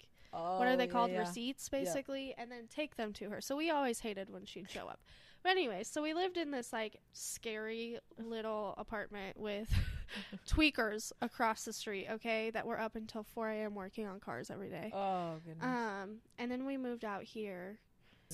[0.58, 1.10] what are they Oh, called?
[1.10, 1.28] yeah, yeah.
[1.28, 2.34] receipts basically?
[2.36, 3.40] And then take them to her.
[3.40, 5.00] So we always hated when she'd show up.
[5.42, 9.68] But anyway so we lived in this like scary little apartment with
[10.48, 14.70] tweakers across the street okay that were up until 4 a.m working on cars every
[14.70, 14.90] day.
[14.94, 15.64] Oh goodness.
[15.64, 17.78] um and then we moved out here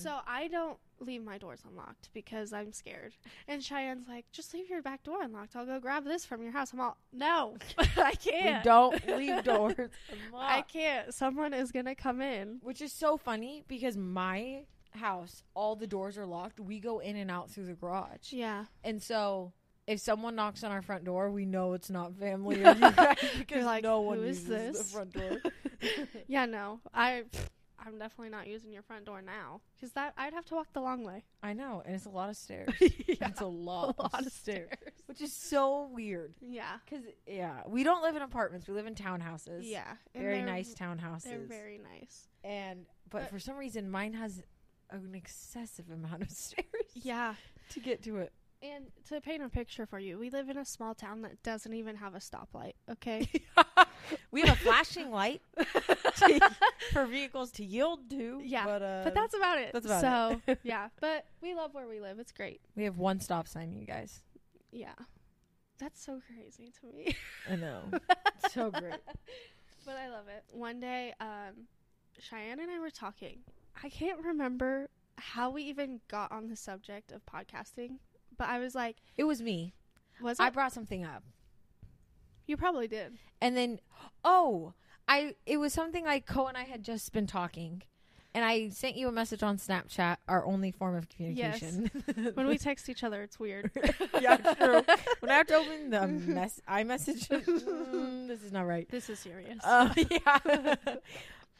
[0.01, 3.13] so i don't leave my doors unlocked because i'm scared.
[3.47, 5.55] And cheyenne's like just leave your back door unlocked.
[5.55, 6.73] I'll go grab this from your house.
[6.73, 7.57] I'm all no
[7.97, 8.63] i can't.
[8.63, 9.89] We don't leave doors
[10.35, 11.11] i can't.
[11.13, 12.59] Someone is gonna come in.
[12.61, 16.59] Which is so funny because my house, all the doors are locked.
[16.59, 18.31] We go in and out through the garage.
[18.31, 18.65] yeah.
[18.83, 19.53] And so
[19.87, 23.17] if someone knocks on our front door, we know it's not family or you guys
[23.39, 25.37] because like, no one "Who is uses this?" the front door.
[26.27, 27.23] Yeah, no, I,
[27.85, 30.81] I'm definitely not using your front door now because that I'd have to walk the
[30.81, 31.23] long way.
[31.41, 32.69] I know, and it's a lot of stairs.
[32.79, 34.69] yeah, It's a lot, a lot of stairs,
[35.07, 36.35] which is so weird.
[36.41, 39.61] Yeah, Because yeah, we don't live in apartments; we live in townhouses.
[39.63, 41.23] yeah, very nice townhouses.
[41.23, 42.27] They're very nice.
[42.43, 44.43] and but, but- for some reason, mine has
[44.91, 46.65] an excessive amount of stairs.
[46.93, 47.35] Yeah,
[47.69, 48.31] to get to it.
[48.61, 51.73] And to paint a picture for you, we live in a small town that doesn't
[51.73, 52.73] even have a stoplight.
[52.89, 53.27] Okay,
[54.31, 56.51] we have a flashing light to,
[56.91, 58.41] for vehicles to yield to.
[58.43, 59.71] Yeah, but, uh, but that's about it.
[59.73, 60.39] that's about it.
[60.45, 60.59] so it.
[60.63, 62.19] yeah, but we love where we live.
[62.19, 62.61] It's great.
[62.75, 64.21] we have one stop sign, you guys.
[64.71, 64.93] Yeah,
[65.79, 67.15] that's so crazy to me.
[67.49, 67.81] I know,
[68.51, 69.01] so great.
[69.85, 70.43] but I love it.
[70.51, 71.67] One day, um,
[72.19, 73.39] Cheyenne and I were talking.
[73.83, 77.97] I can't remember how we even got on the subject of podcasting,
[78.41, 79.75] but I was like, It was me.
[80.19, 81.23] "Was I brought something up,
[82.47, 83.19] you probably did.
[83.39, 83.79] and then
[84.25, 84.73] oh,
[85.07, 87.83] I it was something like Koa and I had just been talking.
[88.33, 91.91] And I sent you a message on Snapchat, our only form of communication.
[92.33, 93.69] When we text each other, it's weird.
[94.21, 94.81] yeah, true.
[95.19, 98.87] When I have to open the mess iMessage, mm, this is not right.
[98.89, 99.59] This is serious.
[99.63, 100.75] Uh, yeah.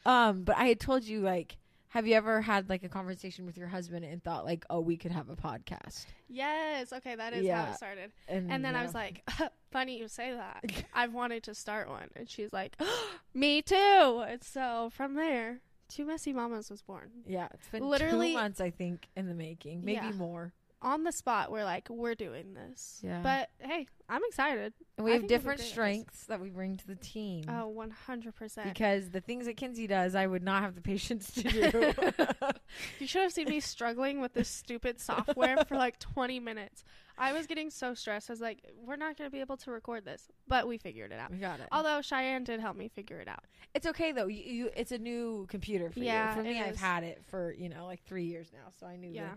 [0.06, 1.58] um, but I had told you like,
[1.92, 4.96] have you ever had like a conversation with your husband and thought like, oh, we
[4.96, 6.06] could have a podcast?
[6.28, 6.92] yes.
[6.92, 8.12] Okay, that is how it started.
[8.28, 9.22] And, And then I was like,
[9.70, 10.64] "Funny you say that.
[10.94, 12.76] I've wanted to start one." And she's like,
[13.34, 17.10] "Me too." And so from there, Two Messy Mamas was born.
[17.26, 20.12] yeah, it's been literally- two months, I think, in the making, maybe Yeah.
[20.12, 20.54] more.
[20.82, 23.20] On the spot, we're like, "We're doing this." Yeah.
[23.22, 24.72] But hey, I'm excited.
[24.98, 25.70] And we I have think we'll be different great at this.
[25.70, 27.44] strengths that we bring to the team.
[27.48, 28.68] Oh, 100 percent.
[28.68, 31.92] Because the things that Kenzie does, I would not have the patience to do.
[32.98, 36.84] You should have seen me struggling with this stupid software for like 20 minutes.
[37.18, 38.30] I was getting so stressed.
[38.30, 40.28] I was like, we're not going to be able to record this.
[40.48, 41.30] But we figured it out.
[41.30, 41.68] we got it.
[41.70, 43.44] Although Cheyenne did help me figure it out.
[43.74, 44.26] It's okay though.
[44.26, 46.42] You, you it's a new computer for Yeah, you.
[46.42, 49.10] For me, I've had it for you know like three years now, so I knew
[49.10, 49.30] Yeah.
[49.34, 49.36] the,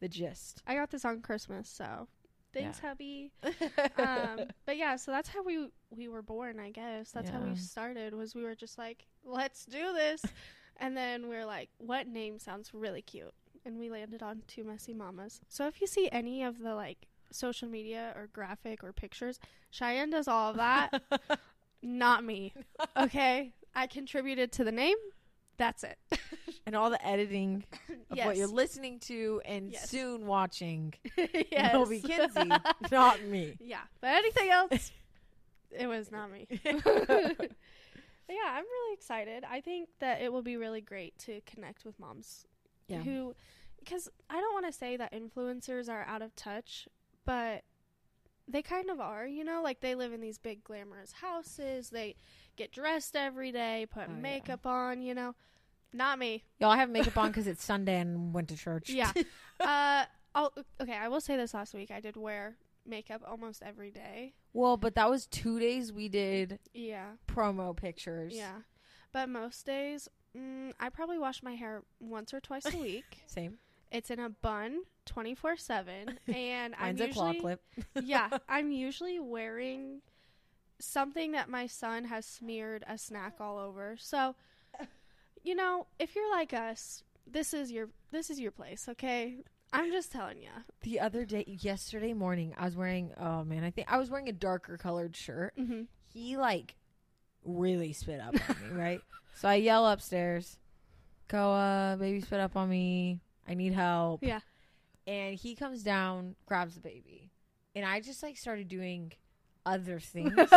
[0.00, 0.62] the gist.
[0.66, 2.08] I got this on Christmas, so
[2.52, 3.32] thanks, hubby.
[3.98, 7.10] um, but yeah, so that's how we we were born, I guess.
[7.10, 10.22] That's how we started was we were just like, let's do this.
[10.78, 13.32] And then we're like, what name sounds really cute?
[13.64, 15.40] And we landed on Two Messy Mamas.
[15.48, 19.38] So if you see any of the like social media or graphic or pictures,
[19.70, 21.00] Cheyenne does all of that.
[21.82, 22.52] not me.
[22.96, 23.52] Okay?
[23.74, 24.96] I contributed to the name.
[25.56, 25.98] That's it.
[26.66, 27.62] And all the editing
[28.10, 29.90] of what you're listening to and Yes.
[29.90, 30.94] soon watching
[31.52, 31.74] yes.
[31.74, 32.50] will be Kenzie,
[32.90, 33.56] not me.
[33.60, 33.80] yeah.
[34.00, 34.90] But anything else,
[35.70, 36.46] it was not me.
[38.26, 39.44] But yeah, I'm really excited.
[39.44, 42.46] I think that it will be really great to connect with moms
[42.88, 43.02] Yeah.
[43.02, 43.34] who,
[43.78, 46.88] because I don't want to say that influencers are out of touch,
[47.26, 47.64] but
[48.48, 52.14] they kind of are, you know, like they live in these big glamorous houses, they
[52.56, 54.20] get dressed every day, put Oh, yeah.
[54.22, 55.34] makeup on, you know.
[55.94, 56.42] Not me.
[56.58, 58.90] Y'all I have makeup on because it's Sunday and went to church.
[58.90, 59.12] Yeah.
[59.60, 60.04] uh,
[60.34, 61.90] I'll, okay, I will say this last week.
[61.92, 64.34] I did wear makeup almost every day.
[64.52, 67.12] well, but that was two days we did Yeah.
[67.28, 68.34] promo pictures.
[68.34, 68.56] Yeah.
[69.12, 73.22] But most days, mm, I probably wash my hair once or twice a week.
[73.28, 73.58] Same.
[73.92, 76.18] It's in a bun 24 7.
[76.34, 77.62] And I'm Mine's a claw usually, clip.
[78.02, 80.00] yeah, I'm usually wearing
[80.80, 83.94] something that my son has smeared a snack all over.
[83.98, 84.34] So,
[85.44, 89.36] you know, if you're like us, this is your this is your place, okay?
[89.72, 90.50] I'm just telling you.
[90.82, 93.12] The other day, yesterday morning, I was wearing.
[93.18, 95.54] Oh man, I think I was wearing a darker colored shirt.
[95.58, 95.82] Mm-hmm.
[96.12, 96.74] He like
[97.44, 99.00] really spit up on me, right?
[99.36, 100.58] So I yell upstairs,
[101.26, 103.18] "Go, uh, baby, spit up on me.
[103.48, 104.38] I need help." Yeah.
[105.08, 107.32] And he comes down, grabs the baby,
[107.74, 109.10] and I just like started doing
[109.66, 110.48] other things, and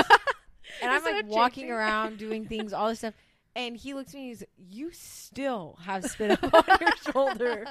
[0.84, 3.16] I'm like walking around doing things, all this stuff.
[3.58, 7.66] And he looks at me, and he's you still have spit up on your shoulder.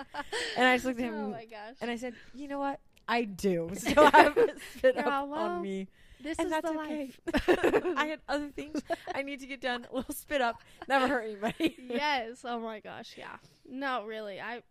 [0.56, 1.76] And I just looked at him Oh my gosh.
[1.80, 2.80] and I said, you know what?
[3.08, 4.36] I do still have
[4.76, 5.86] spit Yeah, up well, on me.
[6.20, 7.10] this and is that's the okay.
[7.22, 7.94] life.
[7.96, 8.80] I had other things
[9.14, 9.86] I need to get done.
[9.92, 10.60] A little spit up.
[10.88, 11.76] Never hurt anybody.
[11.88, 12.38] yes.
[12.44, 13.14] Oh my gosh.
[13.16, 13.36] Yeah.
[13.64, 14.40] No, really.
[14.40, 14.62] I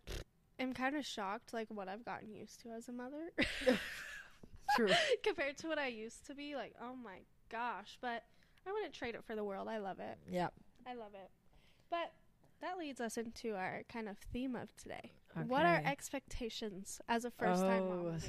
[0.60, 3.30] am kind of shocked, like what I've gotten used to as a mother,
[4.76, 4.88] True.
[5.22, 6.54] compared to what I used to be.
[6.56, 7.96] Like, oh my gosh.
[8.02, 8.24] But
[8.66, 9.66] I wouldn't trade it for the world.
[9.68, 10.18] I love it.
[10.30, 10.52] Yep.
[10.86, 11.30] I love it.
[11.90, 12.12] But
[12.60, 15.12] that leads us into our kind of theme of today.
[15.46, 17.96] What are expectations as a first time Oh.
[18.04, 18.20] mom?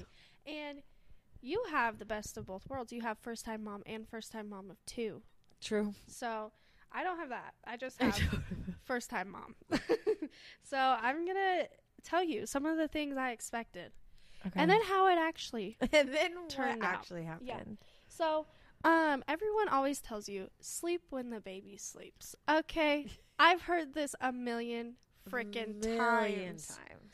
[0.46, 0.82] And
[1.42, 2.92] you have the best of both worlds.
[2.92, 5.22] You have first time mom and first time mom of two.
[5.62, 5.94] True.
[6.08, 6.52] So
[6.92, 7.54] I don't have that.
[7.66, 8.20] I just have
[8.84, 9.56] first time mom.
[10.64, 11.70] so I'm going to
[12.04, 13.92] tell you some of the things I expected
[14.46, 14.60] Okay.
[14.60, 15.78] and then how it actually.
[15.94, 17.78] and then what turned actually happened?
[18.10, 18.46] So,
[18.84, 22.36] um everyone always tells you sleep when the baby sleeps.
[22.50, 23.06] Okay?
[23.40, 24.96] I've heard this a million
[25.30, 26.68] freaking times.
[26.68, 27.12] times.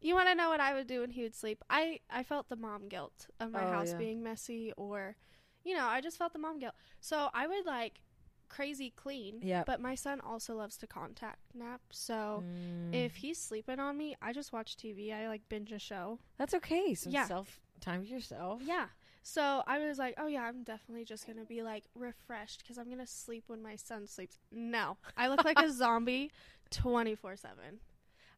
[0.00, 1.62] You want to know what I would do when he would sleep?
[1.70, 3.98] I I felt the mom guilt of my Oh, house yeah.
[3.98, 5.16] being messy or
[5.64, 6.74] you know, I just felt the mom guilt.
[7.00, 8.00] So, I would like
[8.48, 9.62] crazy clean, Yeah.
[9.64, 11.80] but my son also loves to contact nap.
[11.92, 12.92] So, Mm.
[12.92, 15.12] if he's sleeping on me, I just watch TV.
[15.12, 16.18] I like binge a show.
[16.36, 17.26] that's okay, some Yeah.
[17.28, 18.62] self time to yourself.
[18.64, 18.88] Yeah.
[19.22, 22.88] So I was like, oh yeah, I'm definitely just gonna be like refreshed because I'm
[22.90, 24.38] gonna sleep when my son sleeps.
[24.50, 26.30] No, I look like a zombie,
[26.70, 27.80] twenty four seven.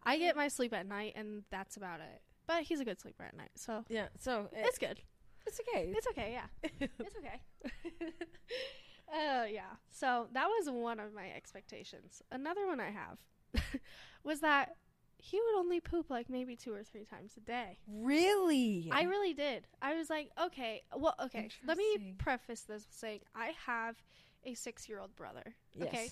[0.03, 2.21] I get my sleep at night, and that's about it.
[2.47, 4.09] But he's a good sleeper at night, so Yeah.
[4.19, 5.01] So it, it's good.
[5.47, 5.93] it's okay.
[5.97, 6.33] It's okay.
[6.33, 6.69] Yeah,
[6.99, 7.41] it's okay.
[9.11, 9.63] uh, yeah.
[9.91, 12.21] So that was one of my expectations.
[12.31, 13.19] Another one I have
[14.23, 14.77] was that
[15.27, 17.79] he would only poop like maybe two or three times a day.
[17.89, 18.91] really?
[18.93, 19.67] I really did.
[19.81, 21.49] I was like, okay, well, okay.
[21.67, 23.97] Let me preface this with saying I have
[24.45, 25.55] a six year old brother.
[25.75, 25.89] yes.
[25.89, 26.09] Okay.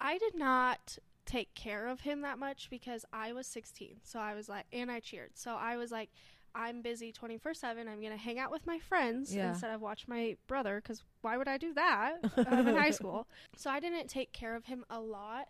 [0.00, 4.00] I did not take care of him that much because I was 16.
[4.02, 5.30] So I was like, and I cheered.
[5.34, 6.10] So I was like,
[6.54, 7.88] I'm busy 24 7.
[7.88, 9.50] I'm going to hang out with my friends Yeah.
[9.50, 12.16] instead of watch my brother because why would I do that?
[12.36, 13.26] I'm in high school.
[13.56, 15.48] So I didn't take care of him a lot,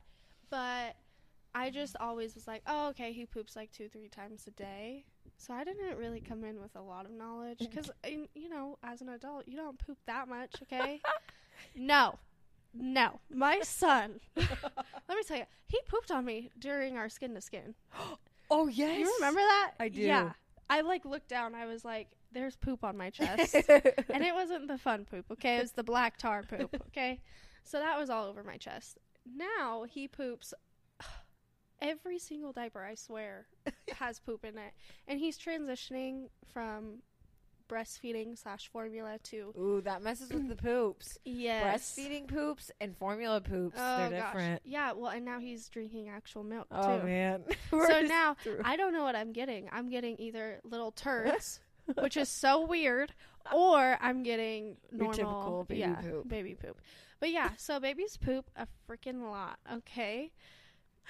[0.50, 0.94] but
[1.54, 5.04] I just always was like, oh, okay, he poops like two, three times a day.
[5.36, 7.90] So I didn't really come in with a lot of knowledge because,
[8.34, 11.00] you know, as an adult, you don't poop that much, okay?
[11.76, 12.18] no,
[12.72, 13.20] no.
[13.30, 14.48] My son, let
[15.08, 17.74] me tell you, he pooped on me during our skin to skin.
[18.54, 18.98] Oh yes.
[18.98, 19.70] You remember that?
[19.80, 20.02] I do.
[20.02, 20.32] Yeah.
[20.68, 21.54] I like looked down.
[21.54, 23.54] I was like, there's poop on my chest.
[23.54, 25.56] and it wasn't the fun poop, okay?
[25.56, 27.22] It was the black tar poop, okay?
[27.64, 28.98] So that was all over my chest.
[29.24, 30.52] Now he poops
[31.82, 33.46] every single diaper, I swear,
[33.98, 34.72] has poop in it.
[35.06, 37.02] And he's transitioning from
[37.68, 41.18] breastfeeding slash formula to Ooh, that messes with the poops.
[41.24, 41.94] yes.
[41.98, 44.32] Breastfeeding poops and formula poops, Oh, they're gosh.
[44.32, 44.62] different.
[44.64, 46.76] Yeah, well, and now he's drinking actual milk too.
[46.76, 47.06] Oh too.
[47.06, 47.44] man.
[47.70, 48.60] So now through.
[48.64, 49.68] I don't know what I'm getting.
[49.72, 51.60] I'm getting either little turds,
[51.98, 53.14] which is so weird,
[53.52, 56.28] or I'm getting normal typical baby yeah, poop.
[56.28, 56.80] Baby poop.
[57.20, 59.58] But yeah, so babies poop a freaking lot.
[59.72, 60.32] Okay.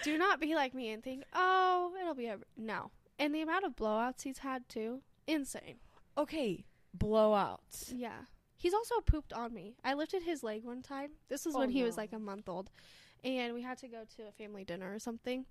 [0.02, 2.44] Do not be like me and think, oh, it'll be over.
[2.56, 2.90] No.
[3.18, 5.76] And the amount of blowouts he's had too, insane.
[6.18, 6.64] Okay,
[6.96, 7.92] blowouts.
[7.94, 8.22] Yeah.
[8.56, 9.74] He's also pooped on me.
[9.84, 11.10] I lifted his leg one time.
[11.28, 12.70] This was Oh, when he was like a month old.
[13.24, 15.46] And we had to go to a family dinner or something.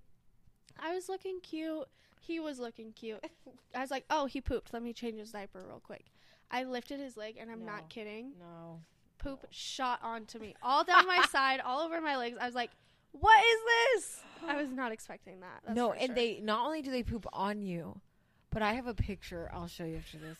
[0.78, 1.84] I was looking cute.
[2.20, 3.20] He was looking cute.
[3.74, 4.72] I was like, oh, he pooped.
[4.72, 6.06] Let me change his diaper real quick.
[6.50, 7.72] I lifted his leg, and I'm No.
[7.72, 8.32] not kidding.
[8.38, 8.80] No.
[9.18, 12.36] Poop shot onto me, all down my side, all over my legs.
[12.40, 12.70] I was like,
[13.12, 13.60] what is
[13.94, 14.20] this?
[14.46, 15.60] I was not expecting that.
[15.64, 16.14] That's no, and sure.
[16.14, 18.00] they not only do they poop on you,
[18.50, 19.50] but I have a picture.
[19.52, 20.36] I'll show you after this.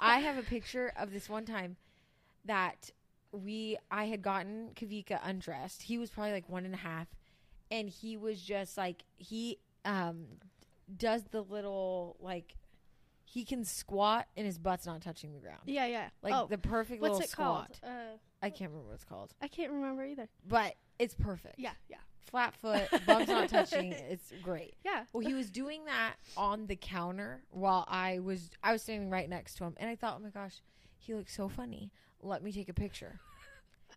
[0.00, 1.76] I have a picture of this one time
[2.44, 2.90] that
[3.32, 5.82] we I had gotten Kavika undressed.
[5.82, 7.08] He was probably like one and a half,
[7.70, 10.24] and he was just like he um
[10.96, 12.54] does the little like
[13.24, 15.60] he can squat and his butt's not touching the ground.
[15.66, 16.08] Yeah, yeah.
[16.22, 17.76] Like oh, the perfect what's little it called?
[17.76, 17.90] squat.
[17.90, 20.28] Uh, I can't remember what it's called, I can't remember either.
[20.46, 21.56] but it's perfect.
[21.58, 21.98] Yeah, yeah,
[22.30, 23.92] Flat foot, bum's not touching.
[24.10, 24.74] It's great.
[24.84, 25.04] yeah.
[25.12, 29.28] Well, he was doing that on the counter while I was I was standing right
[29.28, 30.56] next to him, and I thought, oh my gosh,
[30.98, 31.90] he looks so funny.
[32.22, 33.18] Let me take a picture,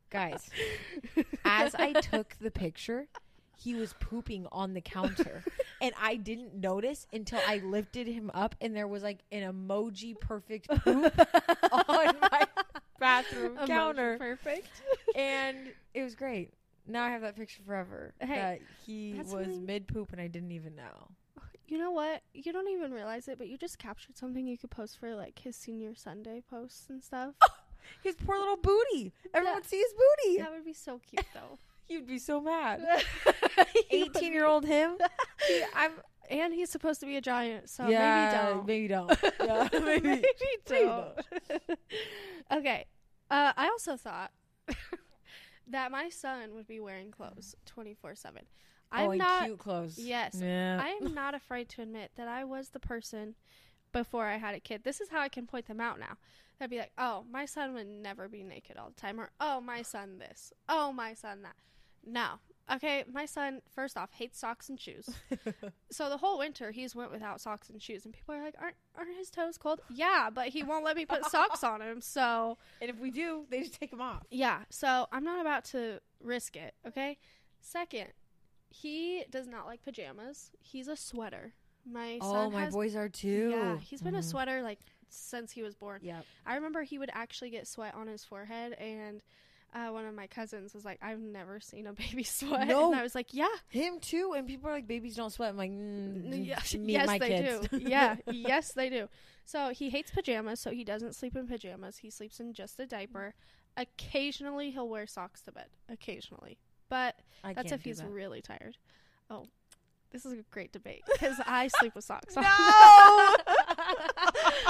[0.09, 0.49] guys.
[1.43, 3.07] As I took the picture,
[3.57, 5.43] he was pooping on the counter,
[5.81, 10.19] and I didn't notice until I lifted him up, and there was like an emoji
[10.19, 11.13] perfect poop
[11.71, 12.47] on my
[12.99, 14.69] bathroom Emoji counter, perfect.
[15.15, 15.57] and
[15.93, 16.53] it was great.
[16.87, 18.13] Now I have that picture forever.
[18.19, 21.09] Hey, that he was something- mid poop, and I didn't even know.
[21.67, 22.21] You know what?
[22.33, 25.39] You don't even realize it, but you just captured something you could post for like
[25.39, 27.35] his senior Sunday posts and stuff.
[28.03, 29.11] His poor little booty.
[29.33, 30.37] Everyone That- see his booty.
[30.37, 31.57] that would be so cute, though.
[31.89, 32.81] You'd be so mad.
[33.89, 34.97] 18 year old him.
[35.75, 35.93] I'm,
[36.29, 39.17] and he's supposed to be a giant, so yeah, maybe maybe don't.
[39.43, 40.07] Yeah, maybe.
[40.09, 40.25] maybe
[40.69, 41.79] maybe don't.
[42.53, 42.85] okay.
[43.29, 44.31] Uh, I also thought
[45.67, 48.43] that my son would be wearing clothes twenty four seven.
[48.91, 49.45] I'm oh, and not.
[49.45, 49.97] cute clothes.
[49.97, 50.81] Yes, Yeah.
[50.83, 53.35] I am not afraid to admit that I was the person
[53.93, 54.83] before I had a kid.
[54.83, 56.17] This is how I can point them out now.
[56.59, 59.61] I'd be like, oh, my son would never be naked all the time, or oh,
[59.61, 61.55] my son this, oh, my son that.
[62.05, 62.39] No.
[62.73, 65.09] Okay, my son, first off, hates socks and shoes.
[65.91, 68.75] so the whole winter, he's went without socks and shoes, and people are like, aren't,
[68.97, 69.81] aren't his toes cold?
[69.89, 73.45] Yeah, but he won't let me put socks on him, so and if we do,
[73.49, 74.23] they just take them off.
[74.29, 77.17] yeah, so I'm not about to risk it, okay?
[77.59, 78.07] Second,
[78.69, 80.51] he does not like pajamas.
[80.59, 81.53] He's a sweater.
[81.85, 83.49] My Oh, son my has boys are too.
[83.51, 84.23] Yeah, he's been a Mhm.
[84.23, 85.99] sweater like since he was born.
[86.03, 86.21] Yeah.
[86.45, 89.21] I remember he would actually get sweat on his forehead and
[89.73, 92.87] uh, one of my cousins was like, "I've never seen a baby sweat," No.
[92.91, 94.33] and I was like, "Yeah, Him too.
[94.35, 95.49] And people are like, babies don't sweat.
[95.49, 97.67] I'm like, mm, yes, yes, they kids.
[97.69, 97.77] do.
[97.79, 99.07] yeah, yes, they do."
[99.45, 101.97] So he hates pajamas, so he doesn't sleep in pajamas.
[101.97, 103.33] He sleeps in just a diaper.
[103.77, 105.67] Occasionally, he'll wear socks to bed.
[105.89, 106.57] Occasionally,
[106.89, 108.09] but I That's if he's that.
[108.09, 108.77] really tired.
[109.29, 109.45] Oh,
[110.11, 112.43] this is a great debate because I sleep with socks on.
[112.43, 113.35] No!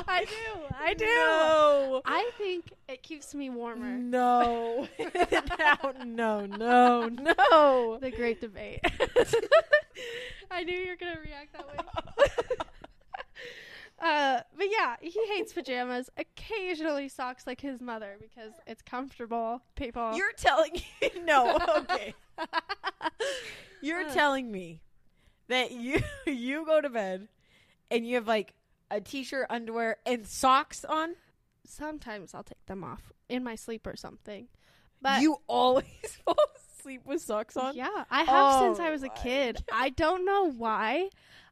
[0.07, 0.75] I do.
[0.79, 1.05] I do.
[1.05, 2.01] No.
[2.05, 3.97] I think it keeps me warmer.
[3.97, 4.87] No.
[4.99, 7.97] no, no, no, no.
[8.01, 8.81] The great debate.
[10.51, 12.25] I knew you were gonna react that way.
[14.03, 16.09] Uh, but yeah, he hates pajamas.
[16.17, 19.61] Occasionally socks like his mother because it's comfortable.
[19.75, 20.13] People.
[20.15, 21.55] You're telling me no.
[21.77, 22.15] Okay.
[23.79, 24.11] You're Uh.
[24.11, 24.81] telling me
[25.49, 27.27] that you you go to bed
[27.91, 28.55] and you have like
[28.91, 31.15] a t-shirt, underwear, and socks on.
[31.65, 34.47] Sometimes I'll take them off in my sleep or something.
[35.01, 35.85] But you always
[36.25, 36.37] fall
[36.77, 37.75] asleep with socks on.
[37.75, 39.63] Yeah, I have since Oh I was a kid.
[39.71, 41.09] I don't know why.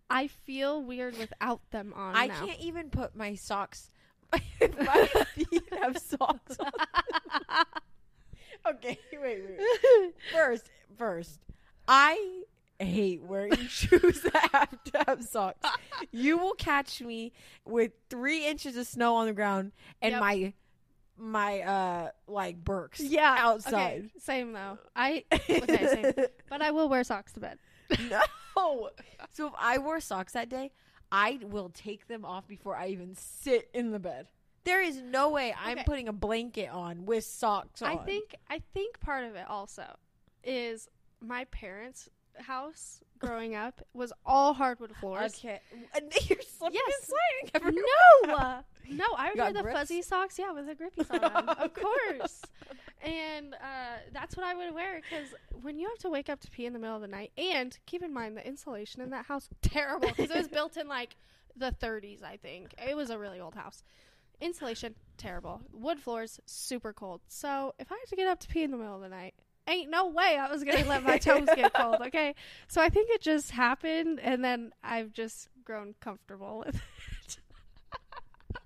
[0.09, 2.15] I feel weird without them on.
[2.15, 2.45] I now.
[2.45, 3.91] can't even put my socks.
[4.33, 7.65] my feet have socks on.
[8.75, 9.41] okay, wait.
[9.47, 10.13] wait.
[10.33, 11.39] First, first,
[11.87, 12.43] I
[12.85, 15.67] hate wearing shoes that have to have socks.
[16.11, 17.33] You will catch me
[17.65, 20.19] with three inches of snow on the ground and Yep.
[20.21, 20.53] my
[21.21, 23.73] my uh like Birks yeah, outside.
[23.73, 24.77] Okay, same though.
[24.95, 26.25] I okay, same.
[26.49, 27.57] but I will wear socks to bed.
[28.09, 28.21] no.
[29.31, 30.71] So if I wore socks that day,
[31.11, 34.27] I will take them off before I even sit in the bed.
[34.65, 35.83] There is no way I'm Okay.
[35.85, 37.89] putting a blanket on with socks on.
[37.89, 39.85] I think I think part of it also
[40.43, 40.87] is
[41.21, 42.09] my parents'
[42.43, 45.35] house growing up was all hardwood floors.
[45.39, 45.59] Okay.
[46.29, 47.09] You're slipping Yes.
[47.09, 47.83] and sliding everywhere.
[48.27, 49.77] No, uh, no, I would wear the grips?
[49.79, 50.39] fuzzy socks.
[50.39, 52.41] Yeah, with the grippies on them, of course.
[53.01, 55.27] And uh, that's what I would wear because
[55.61, 57.77] when you have to wake up to pee in the middle of the night, and
[57.85, 61.15] keep in mind the insulation in that house terrible because it was built in like
[61.55, 62.73] the 30s, I think.
[62.77, 63.83] It was a really old house.
[64.41, 65.61] Insulation terrible.
[65.73, 67.21] Wood floors super cold.
[67.27, 69.33] So if I had to get up to pee in the middle of the night,
[69.71, 71.97] ain't no way I was gonna let my toes get cold.
[72.07, 72.35] Okay,
[72.67, 77.37] so I think it just happened, and then I've just grown comfortable with it.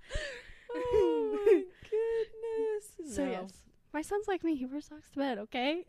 [0.76, 3.16] oh my goodness.
[3.16, 3.32] So No.
[3.32, 3.52] yes,
[3.94, 4.56] my son's like me.
[4.56, 5.38] He wears socks to bed.
[5.40, 5.86] Okay,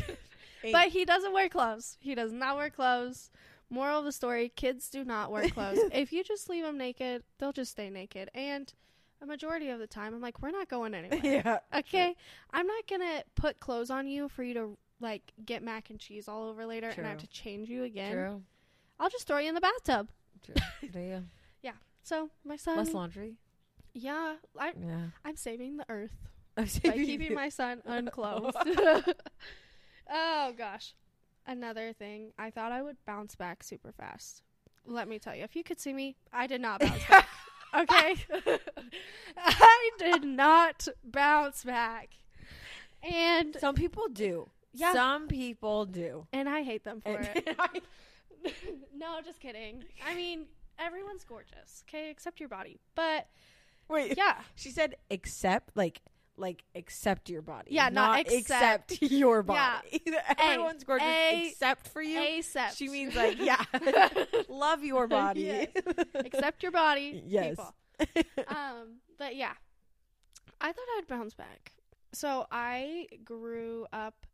[0.72, 1.96] but he doesn't wear clothes.
[2.00, 3.30] He does not wear clothes.
[3.68, 5.78] Moral of the story: Kids do not wear clothes.
[5.92, 8.30] if you just leave them naked, they'll just stay naked.
[8.34, 8.72] And
[9.22, 11.20] a majority of the time, I'm like, we're not going anywhere.
[11.22, 11.58] yeah.
[11.78, 12.14] Okay,
[12.52, 16.26] I'm not gonna put clothes on you for you to like get mac and cheese
[16.28, 18.12] all over later and I have to change you again.
[18.12, 18.42] True.
[18.98, 20.08] I'll just throw you in the bathtub.
[20.44, 20.54] True.
[20.92, 21.24] Do you?
[22.02, 23.34] So my son, Less laundry.
[23.92, 25.06] yeah, I, Yeah.
[25.24, 26.12] I'm saving the earth
[26.56, 28.54] I'm by keeping my son unclothed.
[30.08, 30.94] oh gosh,
[31.48, 32.32] another thing.
[32.38, 34.42] I thought I would bounce back super fast.
[34.86, 37.28] Let me tell you, if you could see me, I did not bounce back.
[37.76, 38.14] Okay,
[39.36, 42.10] I did not bounce back,
[43.02, 44.48] and Some people do.
[44.72, 46.26] yeah, Some people do.
[46.32, 47.54] and I hate them for it.
[47.58, 47.80] I-
[48.96, 49.84] no, just kidding.
[50.06, 50.46] I mean,
[50.78, 52.78] everyone's gorgeous, okay, except your body.
[52.94, 53.26] But
[53.88, 54.16] Wait.
[54.16, 56.00] yeah, She said except like
[56.38, 57.68] like accept your body.
[57.72, 59.02] Yeah, not accept, accept.
[59.12, 59.80] your Yeah.
[59.82, 60.02] body.
[60.38, 62.20] Everyone's gorgeous A- except for you.
[62.38, 62.76] accept.
[62.76, 63.62] She means like yeah.
[64.48, 65.42] Love your body.
[65.42, 65.68] Yes.
[66.14, 67.22] accept your body.
[67.26, 67.56] Yes.
[67.56, 67.74] People.
[68.48, 69.52] Um, but yeah,
[70.60, 71.72] I thought I'd bounce back.
[72.12, 74.26] So I grew up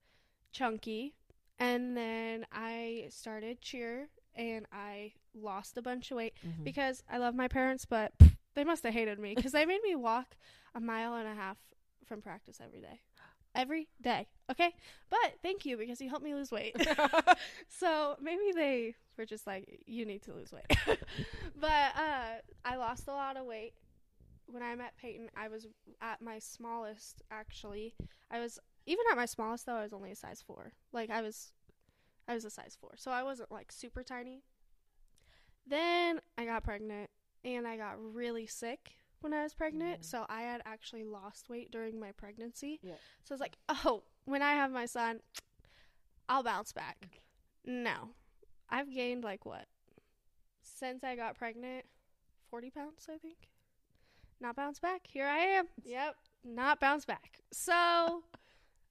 [0.53, 1.15] chunky,
[1.59, 6.65] and then I started cheer, and I lost a bunch of weight Mhm.
[6.65, 8.13] because I love my parents, but
[8.55, 10.37] they must have hated me because they made me walk
[10.75, 11.57] a mile and a half
[12.13, 13.01] from practice every day.
[13.55, 14.27] Every day.
[14.51, 14.75] Okay?
[15.09, 16.77] But thank you because you helped me lose weight.
[17.69, 20.67] so maybe they were just like, you need to lose weight.
[21.59, 23.73] but uh, I lost a lot of weight.
[24.45, 25.67] When I met Peyton, I was
[26.03, 27.95] at my smallest, actually.
[28.31, 30.73] I was, even at my smallest, though, I was only a size four.
[30.93, 31.53] Like, I was,
[32.29, 32.91] I was a size four.
[32.97, 34.43] So I wasn't, like, super tiny.
[35.67, 37.09] Then I got pregnant
[37.43, 40.01] and I got really sick when I was pregnant.
[40.01, 40.05] Mhm.
[40.05, 42.79] So I had actually lost weight during my pregnancy.
[42.83, 42.95] Yeah.
[43.25, 45.21] So I was like, oh, when I have my son,
[46.29, 47.21] I'll bounce back.
[47.65, 48.11] No.
[48.69, 49.67] I've gained like what?
[50.63, 51.85] Since I got pregnant,
[52.51, 53.49] 40 pounds, I think.
[54.41, 55.07] Not bounce back.
[55.07, 55.69] Here I am.
[55.85, 56.17] Yep.
[56.45, 57.41] Not bounce back.
[57.53, 58.25] So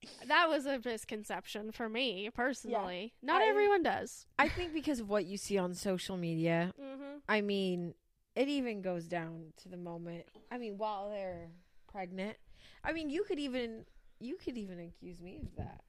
[0.27, 3.13] that was a misconception for me personally.
[3.21, 4.25] Not I- everyone does.
[4.39, 7.01] I think because of what you see on social media, Mm-hmm.
[7.29, 7.93] I mean,
[8.35, 10.25] it even goes down to the moment.
[10.51, 11.49] I mean, while they're
[11.91, 12.37] pregnant.
[12.83, 13.85] I mean, you could even
[14.19, 15.81] you could even accuse me of that.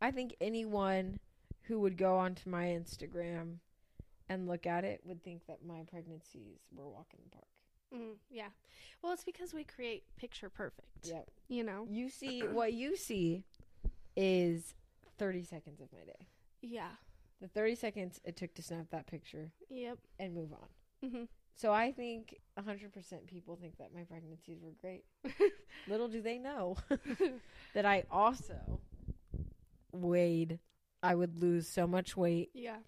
[0.00, 1.18] I think anyone
[1.62, 3.56] who would go onto my Instagram
[4.28, 7.46] and look at it would think that my pregnancies were walk in the park.
[7.94, 8.48] Mm, yeah.
[9.02, 10.88] Well, it's because we create picture perfect.
[11.08, 11.28] Yep.
[11.48, 11.86] You know?
[11.90, 13.44] You see what you see
[14.16, 14.74] is
[15.18, 16.26] 30 seconds of my day.
[16.62, 16.90] Yeah.
[17.40, 19.98] The 30 seconds it took to snap that picture Yep.
[20.20, 21.08] and move on.
[21.08, 21.24] Mm-hmm.
[21.56, 25.04] So I think 100% people think that my pregnancies were great.
[25.88, 26.76] Little do they know
[27.74, 28.80] that I also
[29.92, 30.58] weighed,
[31.02, 32.78] I would lose so much weight yeah.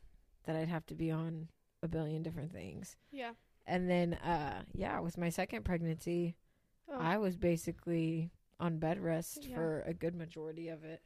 [0.45, 1.49] that I'd have to be on
[1.83, 2.97] a billion different things.
[3.11, 3.33] Yeah.
[3.67, 6.37] And then, uh, yeah, with my second pregnancy,
[6.89, 9.55] Oh, I was basically on bed rest Yeah.
[9.55, 11.01] for a good majority of it.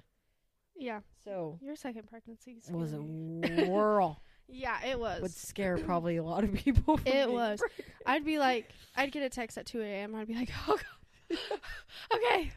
[0.74, 1.00] yeah.
[1.24, 4.20] So Your second pregnancy was a whirl.
[4.48, 5.22] Yeah, it was.
[5.22, 6.96] Would scare probably a lot of people.
[6.98, 7.60] from It was.
[8.06, 10.14] I'd be like, I'd get a text at 2 a.m.
[10.14, 11.38] I'd be like, oh, God.
[12.14, 12.52] okay,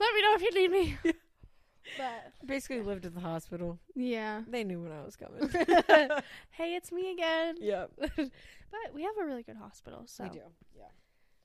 [0.00, 0.96] let me know if you need me.
[1.96, 3.78] But, Basically lived at the hospital.
[3.94, 4.42] yeah.
[4.48, 5.48] They knew when I was coming.
[6.50, 7.56] hey, it's me again.
[7.60, 10.40] Yeah, But we have a really good hospital, so We do.
[10.76, 10.84] Yeah.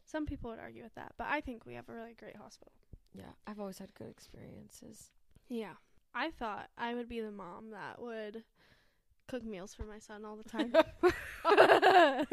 [0.06, 1.14] some people would argue with that.
[1.18, 2.74] But I think we have a really great hospital.
[3.14, 3.32] Yeah.
[3.48, 5.10] I've always had good experiences.
[5.50, 5.74] Yeah.
[6.16, 8.44] I thought I would be the mom that would
[9.34, 10.74] cook meals for my son all the time.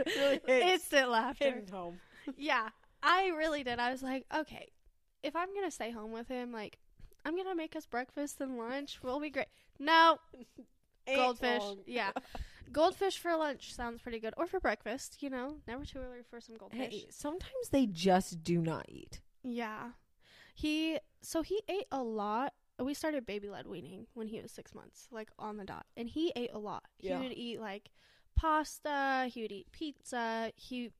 [0.07, 1.62] Really Instant laughter.
[1.72, 1.98] Home.
[2.36, 2.68] yeah,
[3.03, 3.78] I really did.
[3.78, 4.68] I was like, okay,
[5.22, 6.78] if I'm gonna stay home with him, like,
[7.24, 9.01] I'm gonna make us breakfast and lunch.
[9.03, 9.46] We'll be great.
[9.78, 10.18] No,
[11.14, 11.62] goldfish.
[11.86, 12.12] Yeah,
[12.72, 15.22] goldfish for lunch sounds pretty good, or for breakfast.
[15.22, 16.92] You know, never too early for some goldfish.
[16.92, 19.20] Hey, sometimes they just do not eat.
[19.42, 19.92] Yeah,
[20.55, 22.53] he so he ate a lot.
[22.81, 25.87] Uh, we started baby led weaning when he was six months, like on the dot,
[25.97, 26.85] and he ate a lot.
[27.01, 27.18] Yeah.
[27.18, 27.91] He would eat like
[28.37, 29.28] pasta.
[29.31, 30.53] He would eat pizza.
[30.57, 30.91] He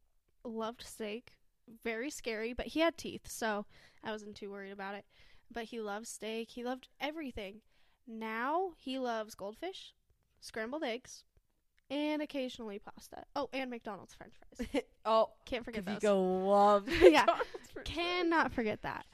[0.45, 1.37] loved steak.
[1.85, 3.65] Very scary, but he had teeth, so
[4.03, 5.05] I wasn't too worried about it.
[5.53, 6.51] But he loved steak.
[6.51, 7.61] He loved everything.
[8.07, 9.95] Now he loves goldfish,
[10.41, 11.23] scrambled eggs,
[11.89, 13.25] and occasionally pasta.
[13.37, 14.83] Oh, and McDonald's French fries.
[15.05, 15.99] oh, Can't forget those.
[15.99, 17.21] Kavika loves Yeah.
[17.21, 17.85] McDonald's french fries.
[17.85, 19.07] Cannot forget that.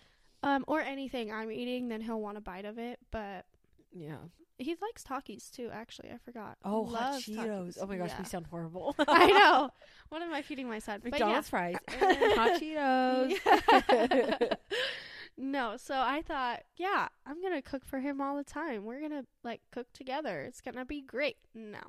[0.46, 2.98] Um, or anything I'm eating, then he'll want a bite of it.
[3.10, 3.44] But
[3.92, 4.16] Yeah.
[4.58, 5.68] He likes Takis too.
[5.70, 6.56] Actually, I forgot.
[6.64, 7.76] Oh, hot Cheetos.
[7.76, 7.78] Takis.
[7.82, 8.18] Oh my gosh, Yeah.
[8.20, 8.94] we sound horrible.
[9.06, 9.70] I know.
[10.08, 11.00] What am I feeding my son?
[11.04, 14.56] McDonald's fries and hot Cheetos.
[15.38, 18.84] No, so I thought, yeah, I'm gonna cook for him all the time.
[18.86, 20.40] We're gonna like cook together.
[20.42, 21.36] It's gonna be great.
[21.54, 21.80] No,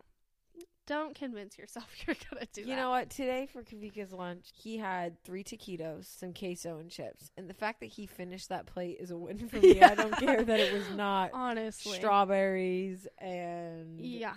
[0.87, 2.75] don't convince yourself you're gonna do You that.
[2.77, 3.09] know what?
[3.11, 7.29] Today for Kavika's lunch, he had three taquitos, some queso, and chips.
[7.37, 9.81] And the fact that he finished that plate is a win for me.
[9.81, 14.35] I don't care that it was not honestly, strawberries and Yeah,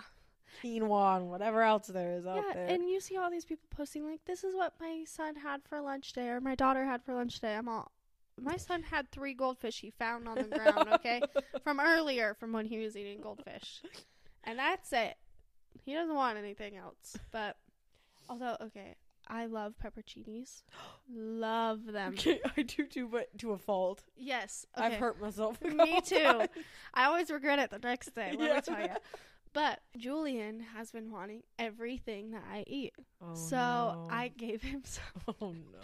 [0.63, 2.67] quinoa and whatever else there is out there.
[2.67, 5.81] And you see all these people posting like, "This is what my son had for
[5.81, 7.91] lunch today," or "My daughter had for lunch today." I'm all.
[8.39, 11.21] My son had three goldfish he found on the ground, okay?
[11.63, 13.81] From earlier, from when he was eating goldfish.
[14.43, 15.15] And that's it.
[15.83, 17.15] He doesn't want anything else.
[17.31, 17.57] But,
[18.29, 18.95] although, okay,
[19.27, 20.63] I love pepperoncinis.
[21.13, 22.13] love them.
[22.13, 24.03] Okay, I do too, but to a fault.
[24.15, 24.65] Yes.
[24.75, 25.61] I've hurt myself.
[25.61, 26.43] Me too.
[26.93, 28.55] I always regret it the next day, let Yeah.
[28.55, 28.95] me tell you.
[29.53, 32.93] But Julian has been wanting everything that I eat.
[33.21, 34.07] Oh, so no.
[34.09, 35.03] I gave him some.
[35.41, 35.79] Oh no.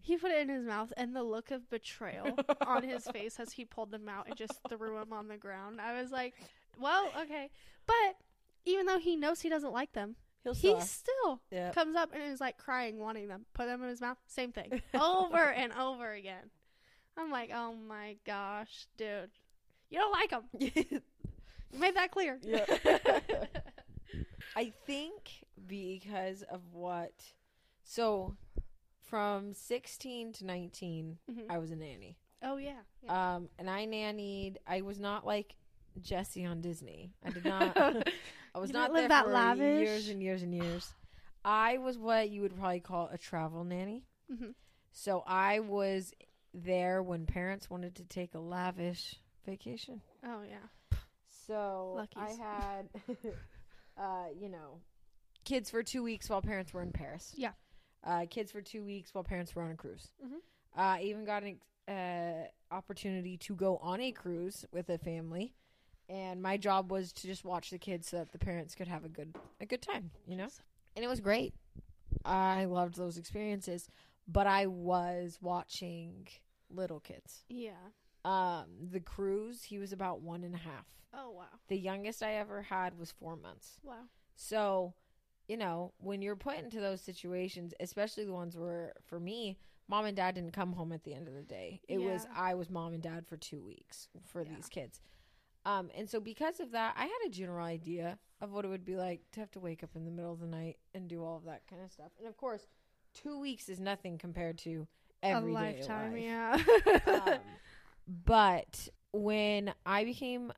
[0.00, 3.52] He put it in his mouth, and the look of betrayal on his face as
[3.52, 5.80] he pulled them out and just threw them on the ground.
[5.80, 6.34] I was like,
[6.80, 7.50] well, okay.
[7.86, 8.16] But
[8.82, 10.80] even though he knows he doesn't like them, He'll he still.
[10.80, 11.70] still Yeah.
[11.70, 13.46] comes up and is like crying, wanting them.
[13.54, 14.18] Put them in his mouth.
[14.26, 14.82] Same thing.
[14.94, 16.50] over and over again.
[17.16, 19.30] I'm like, oh my gosh, dude.
[19.90, 20.44] You don't like them.
[21.74, 22.38] You made that clear.
[22.42, 22.66] Yeah.
[24.56, 25.30] I think
[25.66, 27.14] because of what.
[27.84, 28.36] So,
[29.00, 31.46] from 16 to 19, Mhm.
[31.48, 32.18] I was a nanny.
[32.42, 32.80] Oh, yeah.
[33.02, 33.36] yeah.
[33.36, 34.56] Um, and I nannied.
[34.66, 35.54] I was not like
[36.00, 37.12] Jessie on Disney.
[37.24, 37.76] I did not.
[38.54, 39.80] I was You not live there that for lavish?
[39.80, 40.92] years and years and years.
[41.44, 44.04] I was what you would probably call a travel nanny.
[44.30, 44.54] Mhm.
[44.92, 46.12] So I was
[46.54, 49.16] there when parents wanted to take a lavish
[49.46, 50.00] vacation.
[50.24, 50.96] Oh, yeah.
[51.46, 52.88] So I had,
[53.98, 54.80] uh, you know,
[55.44, 57.32] kids for two weeks while parents were in Paris.
[57.36, 57.52] Yeah.
[58.04, 60.12] Uh, kids for two weeks while parents were on a cruise.
[60.24, 60.34] Mhm.
[60.76, 65.54] Uh, I even got an uh, opportunity to go on a cruise with a family,
[66.12, 69.04] and my job was to just watch the kids so that the parents could have
[69.04, 70.10] a good a good time.
[70.26, 70.48] You know,
[70.96, 71.54] and it was great.
[72.24, 73.88] I loved those experiences,
[74.28, 76.28] but I was watching
[76.70, 77.44] little kids.
[77.48, 77.72] Yeah.
[78.24, 80.86] Um, the cruise, he was about one and a half.
[81.12, 81.44] Oh, wow.
[81.68, 83.80] The youngest I ever had was four months.
[83.82, 84.04] Wow.
[84.36, 84.94] So,
[85.48, 89.58] you know, when you're put into those situations, especially the ones where, for me,
[89.88, 91.80] mom and dad didn't come home at the end of the day.
[91.88, 94.54] It was I was mom and dad for two weeks for Yeah.
[94.54, 95.00] these kids.
[95.64, 98.84] Um, and so because of that, I had a general idea of what it would
[98.84, 101.24] be like to have to wake up in the middle of the night and do
[101.24, 102.10] all of that kind of stuff.
[102.18, 102.66] And of course,
[103.14, 104.86] two weeks is nothing compared to
[105.22, 106.22] every a lifetime, life.
[106.22, 106.58] yeah.
[107.06, 107.38] Um,
[108.24, 110.52] but when I became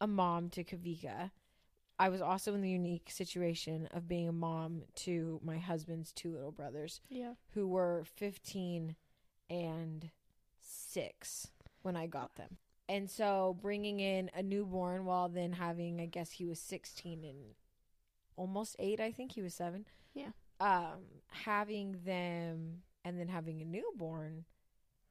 [0.00, 1.30] a mom to Kavika,
[1.98, 6.32] I was also in the unique situation of being a mom to my husband's two
[6.32, 7.32] little brothers yeah.
[7.54, 8.94] who were 15
[9.50, 10.10] and
[10.60, 11.48] 6
[11.82, 12.58] when I got them.
[12.88, 17.54] And so bringing in a newborn while then having, I guess he was 16 and
[18.36, 19.84] almost 8, I think he was 7.
[20.14, 20.30] Yeah.
[20.60, 24.44] Um, having them and then having a newborn,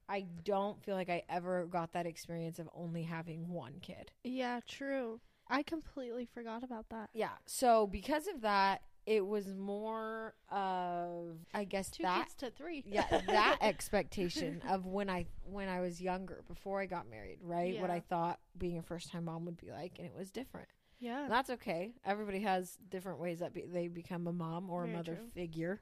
[0.09, 4.11] I don't feel like I ever got that experience of only having one kid.
[4.23, 5.19] Yeah, true.
[5.49, 7.09] I completely forgot about that.
[7.13, 7.37] Yeah.
[7.45, 12.83] So because of that, it was more of I guess Two that kids to three.
[12.85, 17.79] yeah that expectation of when I when I was younger before I got married, right?
[17.79, 20.67] What I thought being a first time mom would be like, and it was different.
[20.99, 21.23] Yeah.
[21.23, 21.93] And that's okay.
[22.05, 25.29] Everybody has different ways that be, they become a mom or a mother true.
[25.33, 25.81] figure.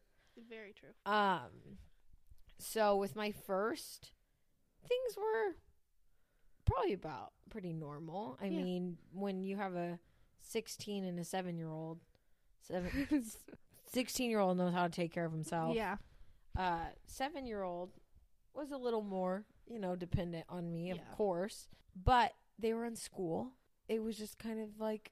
[0.49, 0.89] Very true.
[1.11, 1.77] Um,
[2.59, 4.11] so with my first,
[4.87, 5.55] things were
[6.65, 8.37] probably about pretty normal.
[8.41, 8.61] I Yeah.
[8.61, 9.99] mean, when you have a
[10.41, 11.99] 16 and a 7 year old,
[12.67, 13.23] seven,
[13.91, 15.75] 16 year old knows how to take care of himself.
[15.75, 15.97] Yeah.
[16.57, 17.91] Uh, 7 year old
[18.53, 21.03] was a little more, you know, dependent on me, of Yeah.
[21.15, 21.67] course.
[21.95, 23.51] But they were in school.
[23.87, 25.11] It was just kind of like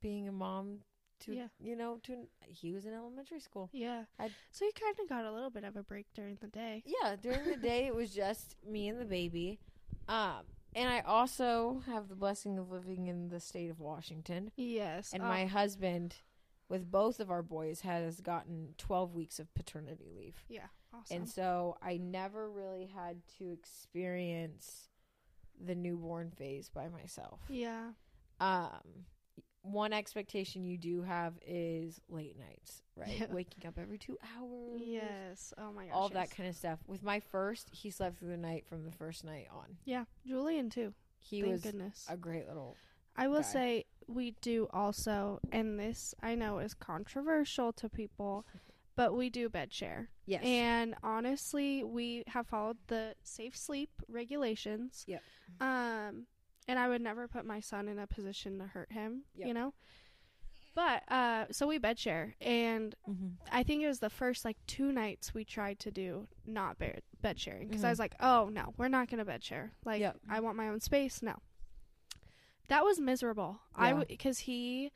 [0.00, 0.80] being a mom
[1.20, 1.48] to, Yeah.
[1.58, 3.70] you know, to, he was in elementary school.
[3.72, 4.04] Yeah.
[4.18, 6.82] I'd- so you kind of got a little bit of a break during the day.
[6.84, 9.58] Yeah, during the day it was just me and the baby.
[10.08, 10.44] Um,
[10.74, 14.52] and I also have the blessing of living in the state of Washington.
[14.56, 15.12] Yes.
[15.14, 16.16] And oh, my husband,
[16.68, 20.44] with both of our boys, has gotten 12 weeks of paternity leave.
[20.48, 20.66] yeah.
[20.94, 21.16] Awesome.
[21.18, 24.88] And so I never really had to experience
[25.62, 27.40] the newborn phase by myself.
[27.48, 27.90] yeah.
[28.40, 29.04] Um,
[29.62, 33.18] one expectation you do have is late nights, right?
[33.18, 33.26] Yeah.
[33.30, 34.80] Waking up every two hours.
[34.84, 35.52] Yes.
[35.58, 35.94] Oh my gosh.
[35.94, 36.78] all that kind of stuff.
[36.86, 39.76] With my first, he slept through the night from the first night on.
[39.84, 40.04] Yeah.
[40.26, 40.92] Julian too.
[41.18, 42.06] he Thank was goodness.
[42.08, 42.76] a great little.
[43.16, 43.42] I will guy.
[43.42, 48.46] say we do also, and this I know is controversial to people,
[48.94, 50.08] but we do bed share.
[50.26, 50.42] Yes.
[50.44, 55.04] And honestly, we have followed the safe sleep regulations.
[55.06, 55.22] Yep.
[55.60, 56.26] Um,
[56.68, 59.22] and I would never put my son in a position to hurt him.
[59.36, 59.48] Yep.
[59.48, 59.74] You know.
[60.74, 63.28] But uh, so we bed share, and mm-hmm.
[63.50, 67.00] I think it was the first like two nights we tried to do not bed
[67.22, 67.92] bed sharing because I Mhm.
[67.92, 69.72] was like, oh no, we're not gonna bed share.
[69.86, 70.18] Like Yep.
[70.28, 71.22] I want my own space.
[71.22, 71.36] No,
[72.68, 73.60] that was miserable.
[73.74, 73.94] I Yeah.
[73.94, 74.92] would because he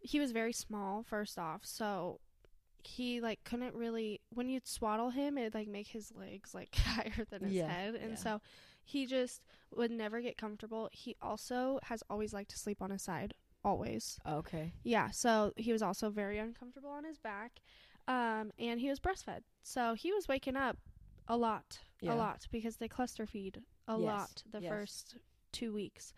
[0.00, 2.20] he was very small first off, so
[2.82, 7.24] he like couldn't really when you'd swaddle him, it'd like make his legs like higher
[7.30, 8.16] than his Yeah, head, and yeah.
[8.16, 8.40] so
[8.84, 9.42] he just
[9.74, 10.88] would never get comfortable.
[10.92, 14.18] He also has always liked to sleep on his side, always.
[14.26, 14.72] Okay.
[14.82, 17.60] Yeah, so he was also very uncomfortable on his back.
[18.08, 19.42] Um, and he was breastfed.
[19.62, 20.78] So he was waking up
[21.28, 22.14] a lot, Yeah.
[22.14, 24.68] a lot because they cluster feed a Yes, lot the yes.
[24.68, 25.16] first
[25.52, 26.12] two weeks.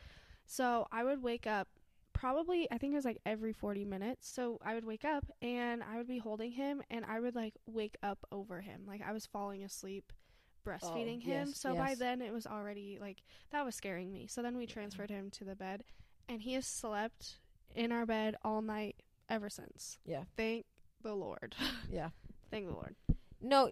[0.53, 1.67] So I would wake up
[2.13, 4.29] probably, I think it was like every 40 minutes.
[4.29, 7.55] So I would wake up and I would be holding him and I would like
[7.65, 8.83] wake up over him.
[8.87, 11.45] Like I was falling asleep oh, breastfeeding him.
[11.45, 14.27] Oh, yes, so by then it was already like that was scaring me.
[14.27, 15.85] So then we transferred him to the bed
[16.29, 17.39] and he has slept
[17.75, 18.97] in our bed all night
[19.31, 20.01] ever since.
[20.05, 20.25] Yeah.
[20.37, 20.67] Thank
[21.03, 21.57] the Lord.
[21.91, 22.11] Yeah.
[22.51, 22.95] Thank the Lord.
[23.41, 23.71] No,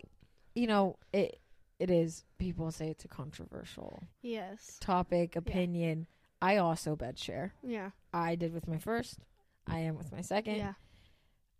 [0.54, 1.40] you know it.
[1.78, 2.24] It is.
[2.38, 4.78] People say it's a controversial Yes.
[4.80, 6.06] topic, opinion.
[6.42, 7.54] I also bed share.
[7.62, 7.90] Yeah.
[8.12, 9.18] I did with my first.
[9.66, 10.56] I am with my second.
[10.56, 10.74] Yeah.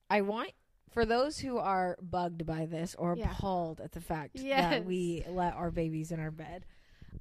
[0.09, 0.53] I want
[0.91, 3.31] for those who are bugged by this or Yeah.
[3.31, 4.71] appalled at the fact Yes.
[4.73, 6.65] that we let our babies in our bed.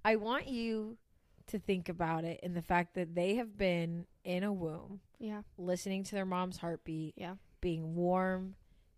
[0.04, 0.98] I want you
[1.48, 5.44] to think about it in the fact that they have been in a womb Yeah.
[5.58, 7.36] listening to their mom's heartbeat, Yeah.
[7.62, 8.56] being warm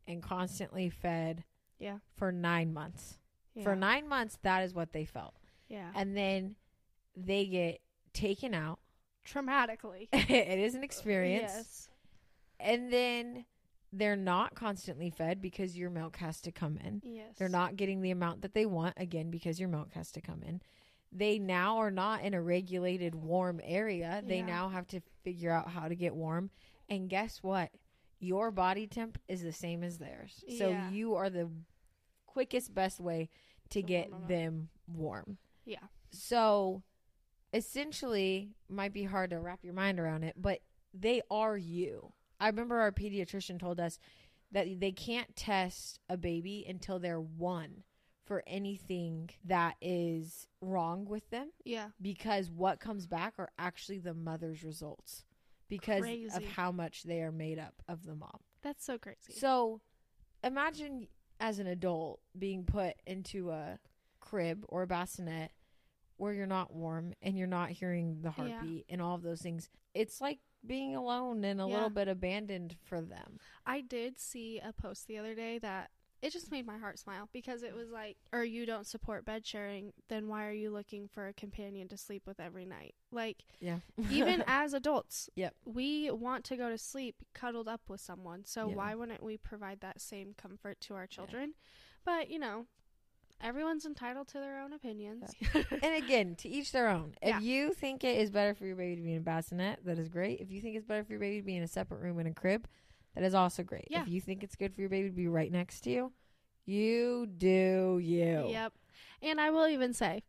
[0.07, 1.43] and constantly fed
[1.79, 1.99] Yeah.
[2.13, 3.17] for 9 months.
[3.53, 3.63] Yeah.
[3.63, 5.35] For 9 months that is what they felt.
[5.67, 5.91] yeah.
[5.95, 6.55] And then
[7.15, 7.81] they get
[8.13, 8.79] taken out.
[9.25, 10.07] Traumatically.
[10.13, 11.51] it is an experience.
[11.55, 11.89] Yes.
[12.59, 13.45] And then
[13.93, 17.01] they're not constantly fed because your milk has to come in.
[17.03, 17.35] Yes.
[17.37, 20.41] They're not getting the amount that they want again because your milk has to come
[20.43, 20.61] in.
[21.11, 24.23] They now are not in a regulated warm area.
[24.25, 24.45] They Yeah.
[24.45, 26.51] now have to figure out how to get warm.
[26.89, 27.69] And guess what?
[28.19, 30.43] Your body temp is the same as theirs.
[30.57, 30.89] So Yeah.
[30.91, 31.49] you are the
[32.27, 33.29] quickest best way
[33.71, 34.29] to get warm 'em up.
[34.29, 35.37] them warm.
[35.65, 35.87] Yeah.
[36.11, 36.83] So
[37.53, 40.59] essentially might be hard to wrap your mind around it, but
[40.93, 42.13] they are you.
[42.39, 43.99] I remember our pediatrician told us
[44.51, 47.83] that they can't test a baby until they're one
[48.25, 51.89] for anything that is wrong with them Yeah.
[52.01, 55.25] because what comes back are actually the mother's results
[55.67, 56.03] because
[56.35, 58.39] of how much they are made up of the mom.
[58.61, 59.33] That's so crazy.
[59.33, 59.81] So
[60.43, 61.07] imagine
[61.39, 63.79] as an adult being put into a
[64.19, 65.51] crib or a bassinet
[66.21, 68.33] where you're not warm and you're not hearing the Yeah.
[68.53, 69.69] heartbeat and all of those things.
[69.95, 71.73] It's like being alone and a Yeah.
[71.73, 73.39] little bit abandoned for them.
[73.65, 75.89] I did see a post the other day that
[76.21, 79.47] it just made my heart smile because it was like, or you don't support bed
[79.47, 82.93] sharing, then why are you looking for a companion to sleep with every night?
[83.11, 83.79] Like, Yeah.
[84.11, 85.55] even as adults, Yep.
[85.65, 88.45] we want to go to sleep cuddled up with someone.
[88.45, 88.75] So Yeah.
[88.75, 91.55] why wouldn't we provide that same comfort to our children?
[92.05, 92.67] But, you know,
[93.43, 95.31] everyone's entitled to their own opinions.
[95.53, 97.13] and again, to each their own.
[97.21, 97.39] If Yeah.
[97.39, 100.09] you think it is better for your baby to be in a bassinet, that is
[100.09, 100.39] great.
[100.41, 102.27] If you think it's better for your baby to be in a separate room in
[102.27, 102.67] a crib,
[103.15, 103.87] that is also great.
[103.89, 104.01] Yeah.
[104.03, 106.11] If you think it's good for your baby to be right next to you,
[106.65, 108.47] you do you.
[108.49, 108.73] Yep.
[109.21, 110.23] And I will even say,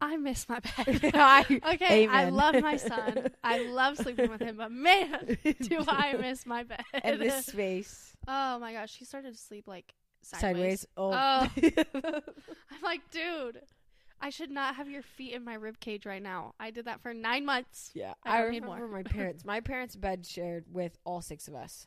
[0.00, 1.10] I miss my bed.
[1.14, 3.28] I- okay, I love my son.
[3.44, 6.84] I love sleeping with him, but man, do I miss my bed.
[7.02, 10.86] and this space oh my gosh, he started to sleep like sideways.
[10.86, 10.86] sideways.
[10.96, 11.50] Oh,
[12.72, 13.60] I'm like, dude,
[14.20, 16.54] I should not have your feet in my rib cage right now.
[16.60, 18.14] I did that for nine months yeah.
[18.24, 19.44] I I, remember my parents.
[19.44, 21.86] My parents' bed shared with all six of us,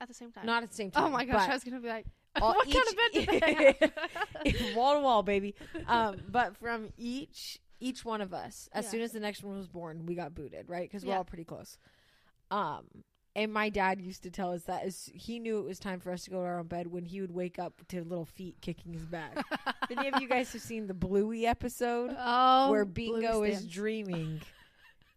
[0.00, 0.46] at the same time.
[0.46, 1.04] not at the same time.
[1.04, 2.06] oh my gosh, I was gonna be like,
[2.40, 3.40] all- what kind of
[3.80, 3.92] bed
[4.44, 5.54] did wall to wall, baby.
[5.86, 8.90] Um, but from each each one of us, as Yeah.
[8.90, 10.88] soon as the next one was born, we got booted, right?
[10.88, 11.16] Because we're Yeah.
[11.18, 11.78] all pretty close.
[12.50, 12.84] Um,
[13.36, 16.10] and my dad used to tell us that as he knew it was time for
[16.12, 18.56] us to go to our own bed when he would wake up to little feet
[18.60, 19.44] kicking his back.
[19.90, 24.40] Any of you guys have seen the Bluey episode oh, where Bingo is dreaming?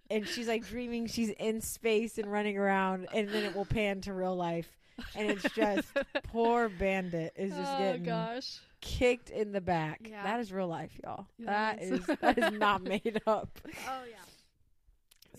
[0.09, 4.01] And she's like dreaming she's in space and running around, and then it will pan
[4.01, 4.69] to real life,
[5.15, 5.87] and it's just
[6.25, 8.59] poor Bandit is just oh getting gosh.
[8.79, 10.01] kicked in the back.
[10.07, 10.21] Yeah.
[10.23, 11.25] That is real life, y'all.
[11.39, 11.91] That That is.
[11.99, 13.59] is that is not made up.
[13.87, 14.17] Oh yeah.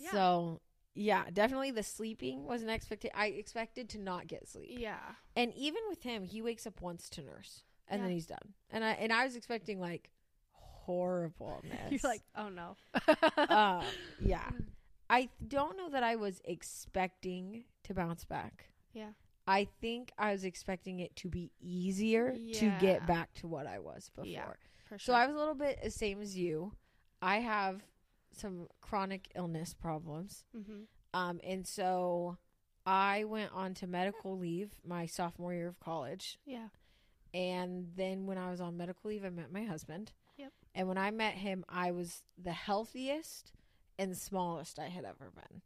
[0.01, 0.11] Yeah.
[0.11, 0.61] So
[0.95, 3.11] yeah, definitely the sleeping was an expected.
[3.15, 4.99] I expected to not get sleep, Yeah.
[5.37, 8.55] and even with him, he wakes up once to nurse, and then he's done.
[8.71, 10.11] And I and I was expecting like
[10.53, 11.91] horribleness.
[11.91, 12.77] You're like, oh no.
[13.49, 13.85] um,
[14.21, 14.49] yeah.
[15.11, 18.67] I don't know that I was expecting to bounce back.
[18.93, 19.11] Yeah.
[19.47, 23.79] I think I was expecting it to be easier to get back to what I
[23.79, 24.27] was before.
[24.31, 24.47] Yeah,
[24.89, 25.13] For So.
[25.13, 26.73] I was a little bit the same as you.
[27.21, 27.83] I have
[28.37, 30.45] some chronic illness problems.
[30.57, 30.83] mm-hmm.
[31.13, 32.39] Um, and so
[32.85, 36.39] I went on to medical leave my sophomore year of college.
[36.45, 36.69] Yeah.
[37.33, 40.13] And then when I was on medical leave, I met my husband.
[40.37, 40.53] Yep.
[40.75, 43.53] And when I met him, I was the healthiest
[43.99, 45.63] and smallest I had ever been.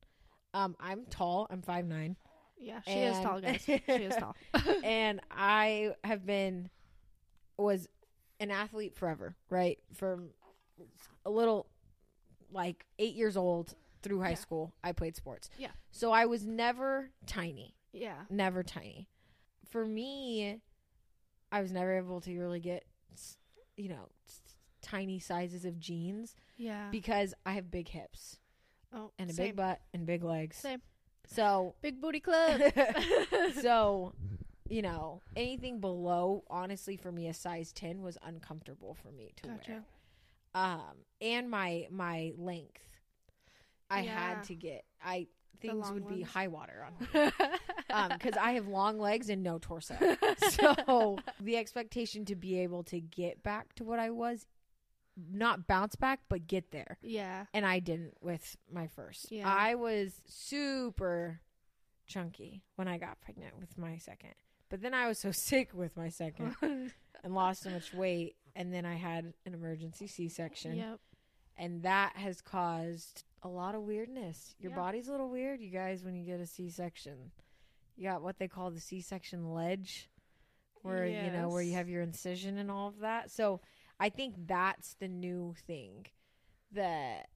[0.55, 1.47] Um, I'm tall.
[1.51, 2.16] I'm five nine,
[2.59, 2.81] Yeah.
[2.87, 3.62] She is tall, guys.
[3.64, 4.37] She is tall.
[4.85, 6.71] and I have been
[7.57, 7.89] was
[8.41, 9.35] an athlete forever.
[9.51, 10.31] Right from
[11.25, 11.66] a little
[12.51, 14.34] like eight years old through high Yeah.
[14.36, 15.51] school, I played sports.
[15.59, 15.70] Yeah.
[15.90, 18.24] So I was never tiny yeah.
[18.30, 19.09] never tiny.
[19.70, 20.61] For me,
[21.51, 22.84] I was never able to really get,
[23.76, 24.09] you know,
[24.82, 26.88] tiny sizes of jeans Yeah.
[26.90, 28.38] because I have big hips
[28.94, 29.46] oh, and a same.
[29.49, 30.57] big butt and big legs.
[30.57, 30.80] Same.
[31.26, 32.61] So, Big booty club.
[33.61, 34.14] so,
[34.68, 39.49] you know, anything below, honestly, for me, a size ten was uncomfortable for me to
[39.49, 39.70] Gotcha.
[39.72, 39.84] wear.
[40.55, 42.82] Um, and my my length,
[43.90, 44.34] I Yeah.
[44.36, 44.84] had to get.
[45.03, 45.28] I
[45.61, 47.30] things would be high water on me.
[47.90, 49.96] um because i have long legs and no torso
[50.51, 54.46] so the expectation to be able to get back to what i was
[55.32, 57.46] not bounce back but get there yeah.
[57.53, 59.53] and i didn't with my first Yeah.
[59.53, 61.40] i was super
[62.07, 64.34] chunky when i got pregnant with my second
[64.68, 68.73] but then i was so sick with my second and lost so much weight and
[68.75, 71.01] then i had an emergency c-section Yep.
[71.57, 74.57] and that has caused a lot of weirdness.
[74.59, 74.77] Your Yeah.
[74.77, 77.31] body's a little weird, you guys, when you get a C-section.
[77.97, 80.11] You got what they call the C-section ledge,
[80.83, 83.31] where you know where you have your incision and all of that.
[83.31, 83.61] So
[84.01, 86.07] I think that's the new thing
[86.73, 87.29] that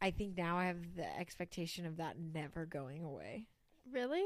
[0.00, 3.46] I think now I have the expectation of that never going away.
[3.88, 4.24] Really?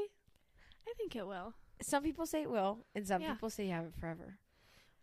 [0.87, 1.53] I think it will.
[1.79, 3.33] Some people say it will, and some Yeah.
[3.33, 4.39] people say you have it forever.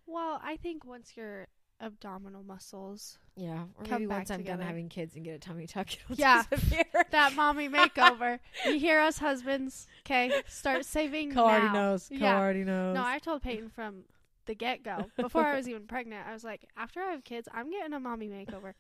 [0.07, 1.49] Well, I think once your
[1.81, 4.59] abdominal muscles, Yeah, or Come maybe back once I'm together.
[4.59, 6.45] done having kids and get a tummy tuck, it'll Yeah.
[6.51, 6.85] disappear.
[7.11, 8.39] that mommy makeover.
[8.67, 9.87] you hear us, husbands?
[10.07, 11.73] Okay, start saving Koa already now.
[11.73, 12.09] knows.
[12.09, 12.39] Koa Yeah.
[12.39, 12.95] already knows.
[12.95, 14.05] No, I told Peyton from
[14.47, 16.27] the get go before I was even pregnant.
[16.29, 18.75] I was like, after I have kids, I'm getting a mommy makeover.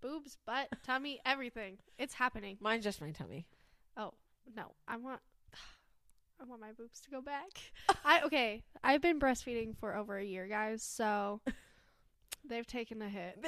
[0.00, 1.78] Boobs, butt, tummy, everything.
[1.98, 2.56] It's happening.
[2.60, 3.46] Mine's just my tummy.
[3.96, 4.14] Oh
[4.56, 5.20] no, I want.
[6.42, 7.50] I want my boobs to go back.
[8.04, 8.62] I okay.
[8.82, 10.82] I've been breastfeeding for over a year, guys.
[10.82, 11.40] So
[12.48, 13.38] they've taken a hit.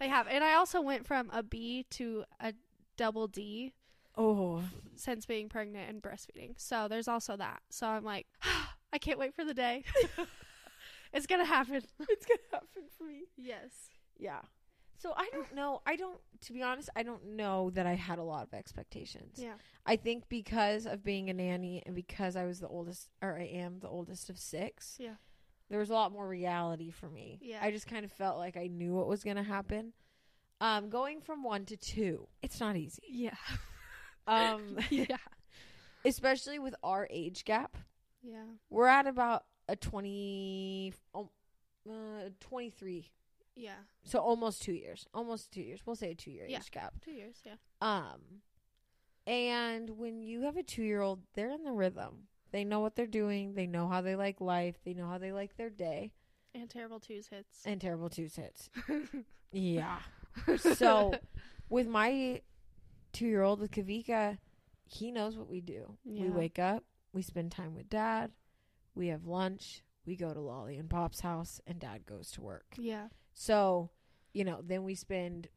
[0.00, 2.54] they have, and I also went from a B to a
[2.96, 3.72] double D
[4.16, 4.62] Oh,
[4.96, 6.54] since being pregnant and breastfeeding.
[6.56, 7.62] So there's also that.
[7.70, 8.26] So I'm like,
[8.92, 9.84] I can't wait for the day.
[11.12, 11.82] it's gonna happen.
[12.08, 13.24] it's gonna happen for me.
[13.36, 13.70] Yes.
[14.18, 14.40] Yeah.
[14.98, 15.82] So I don't know.
[15.86, 16.18] I don't.
[16.42, 19.38] To be honest, I don't know that I had a lot of expectations.
[19.40, 19.54] Yeah.
[19.86, 23.44] I think because of being a nanny and because I was the oldest, or I
[23.44, 24.96] am the oldest of six.
[24.98, 25.14] Yeah.
[25.70, 27.38] There was a lot more reality for me.
[27.42, 27.58] Yeah.
[27.62, 29.92] I just kind of felt like I knew what was gonna happen.
[30.60, 33.02] Um, going from one to two, it's not easy.
[33.08, 33.34] Yeah.
[34.26, 35.18] Um, yeah.
[36.04, 37.76] especially with our age gap.
[38.22, 38.44] Yeah.
[38.70, 41.28] We're at about a 20, um,
[41.86, 43.10] uh, 23.
[43.56, 43.76] Yeah.
[44.04, 45.06] So almost two years.
[45.14, 45.80] Almost two years.
[45.86, 46.58] We'll say a two year Yeah.
[46.58, 46.94] age gap.
[47.04, 47.36] Two years.
[47.44, 47.54] Yeah.
[47.80, 48.42] Um,
[49.26, 52.28] and when you have a two year old, they're in the rhythm.
[52.50, 53.54] They know what they're doing.
[53.54, 54.76] They know how they like life.
[54.84, 56.12] They know how they like their day.
[56.54, 57.62] And terrible twos hits.
[57.64, 58.70] And terrible twos hits.
[59.52, 59.98] Yeah.
[60.74, 61.14] So
[61.68, 62.42] with my
[63.12, 64.38] two year old with Kavika,
[64.84, 65.96] he knows what we do.
[66.04, 66.82] We wake up,
[67.12, 68.32] we spend time with dad,
[68.96, 72.74] we have lunch, we go to Lolly and Pop's house, and dad goes to work.
[72.76, 73.06] yeah.
[73.34, 73.90] So,
[74.32, 75.48] you know, then we spend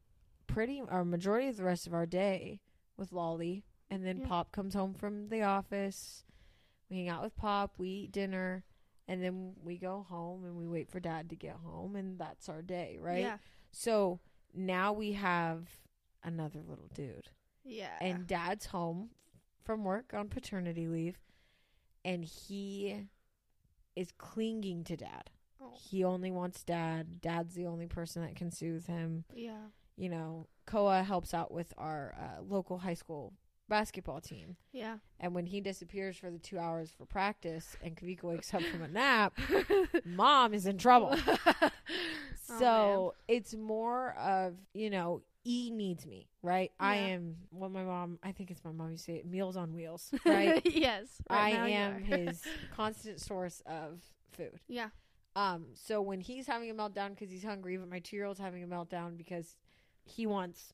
[0.47, 2.59] pretty our majority of the rest of our day
[2.97, 4.27] with Lolly, and then Yeah.
[4.27, 6.25] Pop comes home from the office.
[6.89, 8.63] We hang out with Pop, we eat dinner,
[9.07, 12.49] and then we go home and we wait for dad to get home, and that's
[12.49, 13.21] our day, right?
[13.21, 13.37] Yeah.
[13.71, 14.19] So
[14.53, 15.69] now we have
[16.23, 17.29] another little dude,
[17.63, 17.97] Yeah.
[18.01, 19.11] and dad's home
[19.63, 21.19] from work on paternity leave,
[22.03, 23.07] and he
[23.95, 25.29] is clinging to dad.
[25.67, 25.77] Oh.
[25.89, 27.21] He only wants dad.
[27.21, 29.25] Dad's the only person that can soothe him.
[29.33, 29.67] yeah.
[29.99, 33.33] You know, Koa helps out with our uh, local high school
[33.67, 34.55] basketball team.
[34.71, 34.97] Yeah.
[35.19, 38.83] And when he disappears for the two hours for practice and Kavika wakes up from
[38.83, 39.33] a nap,
[40.05, 41.15] mom is in trouble.
[42.49, 46.71] Oh, so it's more of, you know, E needs me, right?
[46.79, 49.73] I am what my mom, I think it's my mom used to say, meals on
[49.73, 50.61] wheels, right?
[50.65, 51.07] yes.
[51.29, 52.41] right I am his
[52.73, 53.99] constant source of
[54.31, 54.61] food.
[54.69, 54.89] Yeah.
[55.37, 58.39] Um, so when he's having a meltdown because he's hungry, but my two year old's
[58.39, 59.55] having a meltdown because
[60.03, 60.73] he wants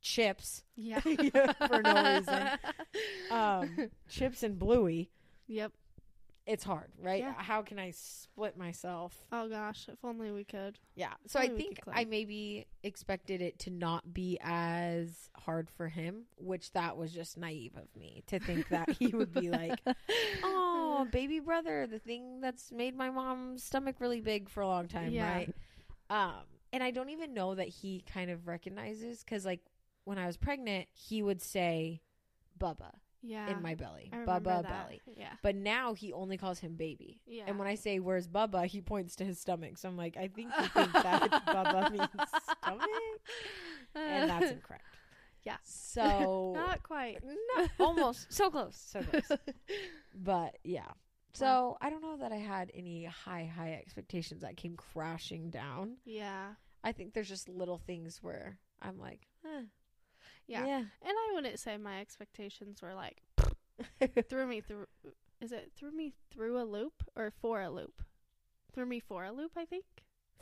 [0.00, 0.98] chips, Yeah.
[1.68, 2.48] for no reason.
[3.30, 5.08] um, chips and Bluey,
[5.46, 5.70] yep.
[6.46, 7.20] it's hard, right?
[7.22, 7.34] Yeah.
[7.36, 9.14] How can I split myself?
[9.30, 10.80] Oh gosh, if only we could.
[10.96, 11.12] Yeah.
[11.28, 16.72] So I think I maybe expected it to not be as hard for him, which
[16.72, 19.92] that was just naive of me to think that he would be like, "Oh,
[21.04, 25.12] baby brother, the thing that's made my mom's stomach really big for a long time,
[25.12, 25.32] Yeah.
[25.32, 25.54] right?"
[26.10, 29.60] Um, and I don't even know that he kind of recognizes cuz like
[30.04, 32.00] when I was pregnant, he would say
[32.58, 32.92] Bubba
[33.22, 33.48] Yeah.
[33.50, 34.10] in my belly.
[34.12, 34.62] Bubba that.
[34.64, 35.00] belly.
[35.16, 35.32] Yeah.
[35.42, 37.20] But now he only calls him baby.
[37.26, 37.44] Yeah.
[37.46, 39.78] And when I say where's Bubba, he points to his stomach.
[39.78, 42.08] So I'm like, I think you think that Bubba means
[42.60, 42.88] stomach,
[43.94, 44.84] and that's incorrect.
[45.44, 45.56] Yeah.
[45.64, 47.18] So not quite.
[47.56, 49.38] not almost so close, so close.
[50.14, 50.90] But yeah.
[51.34, 55.96] So I don't know that I had any high high expectations that came crashing down.
[56.04, 56.54] Yeah.
[56.84, 59.62] I think there's just little things where I'm like, eh,
[60.46, 60.66] Yeah.
[60.66, 60.78] yeah.
[60.78, 63.22] And I wouldn't say my expectations were like
[64.28, 64.86] threw me through.
[65.40, 68.02] Is it threw me through a loop or for a loop?
[68.74, 69.84] Threw me for a loop, I think.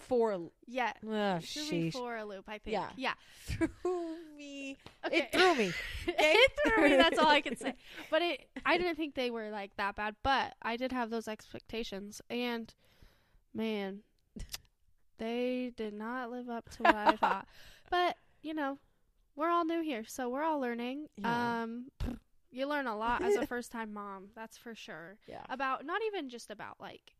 [0.01, 0.92] For Yeah.
[1.07, 1.92] oh, threw me sheesh.
[1.92, 2.72] for a loop, I think.
[2.72, 2.88] Yeah.
[2.96, 3.14] Yeah.
[3.44, 3.68] threw
[4.36, 4.76] me.
[5.05, 5.18] Okay.
[5.18, 5.72] It threw me.
[6.09, 6.96] it threw me.
[6.96, 7.74] That's all I can say.
[8.11, 10.16] But it, I didn't think they were like that bad.
[10.22, 12.72] But I did have those expectations, and
[13.55, 14.01] man,
[15.18, 17.46] they did not live up to what I thought.
[17.90, 18.78] But you know,
[19.34, 21.09] we're all new here, so we're all learning.
[21.16, 21.62] Yeah.
[21.62, 21.90] Um,
[22.53, 24.28] you learn a lot as a first-time mom.
[24.36, 25.16] That's for sure.
[25.26, 25.42] Yeah.
[25.48, 27.14] About not even just about like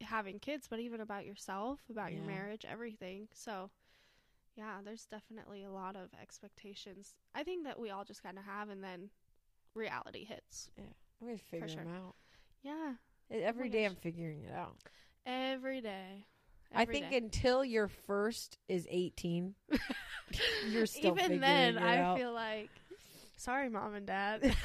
[0.00, 3.28] having kids, but even about yourself, about your marriage, everything.
[3.32, 3.70] So,
[4.56, 7.14] yeah, there's definitely a lot of expectations.
[7.34, 9.10] I think that we all just kind of have, and then
[9.74, 10.70] reality hits.
[10.78, 11.84] I'm gonna figure sure.
[11.84, 12.14] them out.
[12.62, 12.94] Yeah,
[13.30, 13.90] Every oh my day gosh.
[13.90, 14.76] I'm figuring it out.
[15.26, 16.24] every day.
[16.74, 17.16] I think day.
[17.16, 19.54] until your first is 18,
[20.70, 22.18] you're still even then, I out.
[22.18, 22.70] feel like,
[23.38, 24.42] sorry, mom and dad.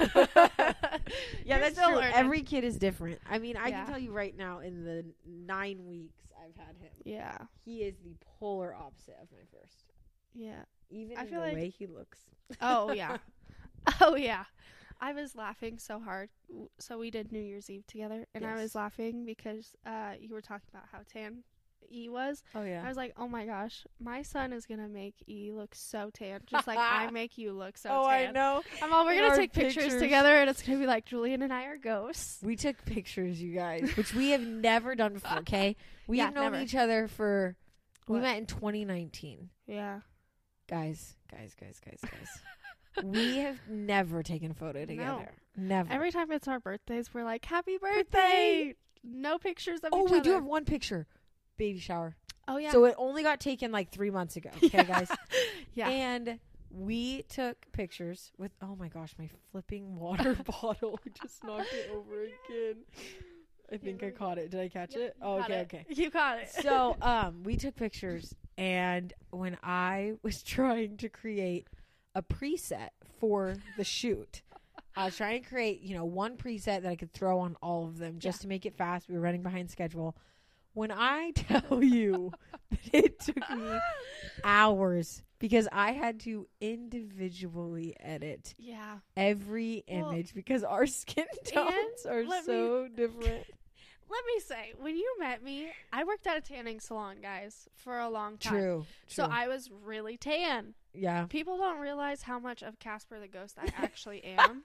[1.44, 1.96] yeah, that's still true.
[1.96, 2.12] learning.
[2.14, 3.18] Every kid is different.
[3.28, 3.84] I mean, I Yeah.
[3.84, 7.94] can tell you right now, in the nine weeks I've had him, yeah, he is
[8.04, 9.92] the polar opposite of my first.
[10.34, 10.64] yeah.
[10.90, 12.18] Even I in feel the like- way he looks.
[12.60, 13.16] Oh yeah.
[14.00, 14.44] Oh yeah.
[15.00, 16.30] I was laughing so hard.
[16.78, 20.40] So we did New Year's Eve together, and I was laughing because uh, you were
[20.40, 21.42] talking about how tan
[21.90, 22.42] E was.
[22.54, 22.82] Oh yeah.
[22.84, 26.40] I was like, oh my gosh, my son is gonna make E look so tan,
[26.46, 28.10] just like I make you look so oh, tan.
[28.10, 28.28] oh, tan.
[28.28, 28.62] I know.
[28.82, 29.84] I'm all we're In gonna take pictures.
[29.84, 30.00] pictures.
[30.02, 32.38] together, and it's gonna be like Julian and I are ghosts.
[32.42, 35.38] We took pictures, you guys, which we have never done before.
[35.38, 35.76] Okay,
[36.06, 36.60] we've Yeah, known never.
[36.62, 37.56] each other for.
[38.06, 39.48] We met in 2019.
[39.66, 40.00] Yeah.
[40.68, 43.02] guys, guys, guys, guys, guys.
[43.04, 45.32] we have never taken a photo together.
[45.56, 45.90] Never.
[45.92, 50.20] Every time it's our birthdays, we're like, "Happy birthday!" No pictures of oh, we other.
[50.20, 51.06] do have one picture.
[51.56, 52.16] Baby shower.
[52.48, 52.70] oh yeah.
[52.72, 54.50] So it only got taken like three months ago.
[54.64, 55.08] Okay, guys.
[55.74, 55.88] yeah.
[55.88, 56.38] And
[56.70, 58.52] we took pictures with.
[58.62, 62.76] Oh my gosh, my flipping water bottle just knocked it over again.
[63.72, 64.50] I think I caught it.
[64.50, 65.16] Did I catch it?
[65.22, 65.62] Oh, okay, it.
[65.72, 65.86] okay.
[65.88, 66.50] You caught it.
[66.50, 71.66] So, um, we took pictures, and when I was trying to create
[72.14, 74.42] a preset for the shoot,
[74.94, 77.84] I was trying to create, you know, one preset that I could throw on all
[77.86, 78.42] of them just Yeah.
[78.42, 79.08] to make it fast.
[79.08, 80.14] We were running behind schedule.
[80.74, 82.32] When I tell you
[82.70, 83.78] that it took me
[84.42, 88.98] hours because I had to individually edit yeah.
[89.16, 93.44] every Well, image because our skin tones are let me- so different.
[94.10, 97.98] Let me say, when you met me, I worked at a tanning salon, guys, for
[97.98, 98.52] a long time.
[98.52, 98.86] True.
[99.08, 99.34] So true.
[99.34, 100.74] I was really tan.
[100.92, 101.24] yeah.
[101.24, 104.64] People don't realize how much of Casper the Ghost I actually am.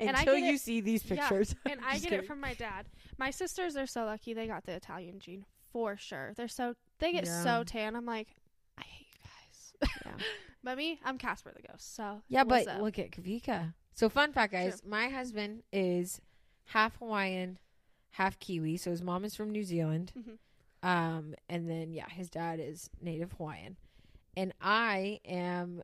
[0.00, 1.54] And I Until get you it- see these Yeah, pictures.
[1.70, 2.18] and I get kidding.
[2.20, 2.86] it from my dad.
[3.18, 6.32] My sisters are so lucky they got the Italian gene for sure.
[6.36, 7.42] They're so they get Yeah.
[7.42, 7.96] so tan.
[7.96, 8.28] I'm like,
[8.78, 9.92] I hate you guys.
[10.06, 10.24] Yeah.
[10.64, 11.94] but me, I'm Casper the Ghost.
[11.96, 12.80] So Yeah, but up?
[12.80, 13.74] look at Kavika.
[13.94, 14.82] So fun fact, guys.
[14.86, 16.20] My husband is
[16.66, 17.58] half Hawaiian,
[18.10, 18.76] half Kiwi.
[18.76, 20.12] So his mom is from New Zealand.
[20.16, 20.38] Mhm.
[20.88, 23.76] Um, and then yeah, his dad is native Hawaiian,
[24.36, 25.82] and I am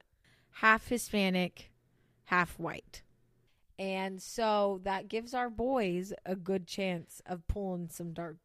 [0.52, 1.72] half Hispanic,
[2.26, 3.02] half white.
[3.78, 8.36] And so that gives our boys a good chance of pulling some dark,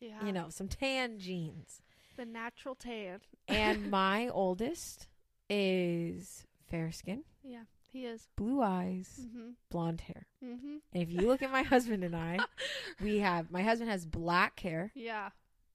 [0.00, 1.82] yeah, you know, some tan genes.
[2.16, 3.20] the natural tan.
[3.46, 5.06] And my oldest
[5.48, 7.62] is fair skin, Yeah,
[7.92, 8.28] he is.
[8.36, 9.54] blue eyes, Mhm.
[9.70, 10.26] blonde hair.
[10.42, 10.80] Mhm.
[10.92, 12.38] And if you look at my husband and I,
[13.00, 15.30] we have my husband has black hair, Yeah.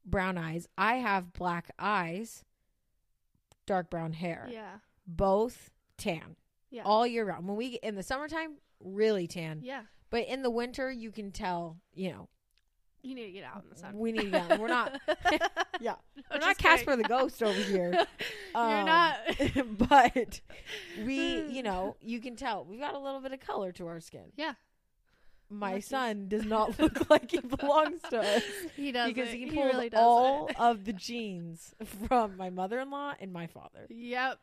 [0.05, 0.67] brown eyes.
[0.77, 2.43] I have black eyes,
[3.65, 4.47] dark brown hair.
[4.51, 4.79] Yeah.
[5.07, 6.35] Both tan.
[6.73, 6.81] Yeah.
[6.85, 7.47] All year round.
[7.47, 9.61] When we get in the summertime, really tan.
[9.63, 9.83] Yeah.
[10.09, 12.27] But in the winter you can tell, you know,
[13.03, 13.97] You need to get out in the sun.
[13.97, 14.59] We need to get out.
[14.59, 14.99] We're not.
[15.81, 15.95] Yeah,
[16.31, 16.77] I'm we're not kidding.
[16.77, 17.91] Casper the Ghost over here.
[18.55, 19.17] You're Um, not.
[19.89, 20.39] but
[21.03, 23.99] we, you know, you can tell we've got a little bit of color to our
[23.99, 24.31] skin.
[24.37, 24.53] Yeah.
[25.49, 28.43] My son does not look like he belongs to us
[28.75, 31.75] He does because he he really does all of the genes
[32.07, 33.85] from my mother-in-law and my father.
[33.89, 34.39] Yep.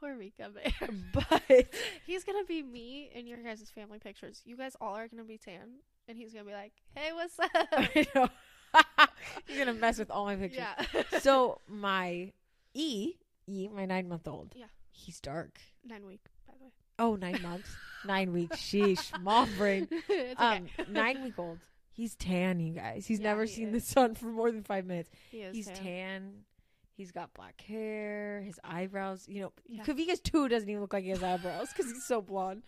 [0.00, 0.88] Poor Rika Bear.
[1.12, 1.66] But
[2.06, 4.42] he's gonna be me in your guys' family pictures.
[4.44, 7.50] You guys all are gonna be tan, and he's gonna be like, "Hey, what's up?"
[7.72, 8.28] I know.
[9.48, 10.64] You're gonna mess with all my pictures.
[10.92, 11.02] yeah.
[11.20, 12.32] So my
[12.74, 13.14] E,
[13.46, 14.52] E, my nine-month-old.
[14.54, 14.66] Yeah.
[14.90, 15.58] he's dark.
[15.84, 16.70] Nine week, by the way.
[16.98, 17.68] Oh, nine months,
[18.06, 18.56] nine weeks.
[18.58, 19.88] Sheesh, mom brain.
[20.08, 20.90] it's Um, okay.
[20.90, 21.58] nine week old.
[21.92, 23.06] He's tan, you guys.
[23.06, 25.08] He's Yeah, never he seen the sun for more than five minutes.
[25.30, 25.76] he is He's tan.
[25.82, 26.32] tan.
[26.96, 28.40] He's got black hair.
[28.42, 29.82] His eyebrows, you know, Yeah.
[29.84, 32.62] Kavika's two doesn't even look like he has eyebrows because he's so blonde.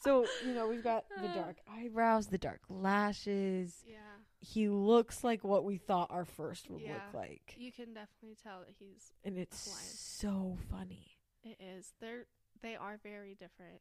[0.00, 1.34] So you know, we've got the Uh.
[1.34, 3.82] dark eyebrows, the dark lashes.
[3.86, 3.96] Yeah,
[4.40, 6.94] He looks like what we thought our first would Yeah.
[6.94, 9.12] look like, you can definitely tell that he's.
[9.24, 9.86] and it's Hawaiian.
[9.94, 11.18] so funny.
[11.42, 11.92] It is.
[12.00, 12.26] They're
[12.62, 13.80] they are very different,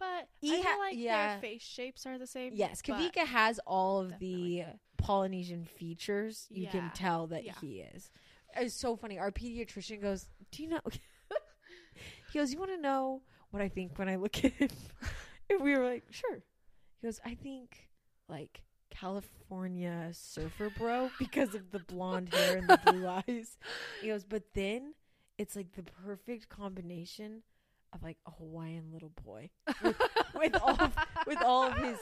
[0.00, 1.32] but He I feel ha- like yeah.
[1.34, 2.52] their face shapes are the same.
[2.54, 4.64] Yes, Kavika has all of the
[4.96, 6.48] Polynesian features.
[6.50, 7.54] You can tell that Yeah.
[7.60, 8.10] he is.
[8.60, 9.18] It's so funny.
[9.18, 10.80] Our pediatrician goes, "Do you know?"
[12.26, 14.68] he goes, "You want to know what I think when I look at him?"
[15.50, 16.42] and we were like, "Sure."
[17.00, 17.88] He goes, "I think
[18.28, 23.58] like California surfer bro because of the blonde hair and the blue eyes."
[24.00, 24.94] He goes, "But then
[25.38, 27.42] it's like the perfect combination
[27.92, 29.48] of like a Hawaiian little boy
[29.82, 29.96] with,
[30.34, 30.96] with all of,
[31.26, 31.96] with all of his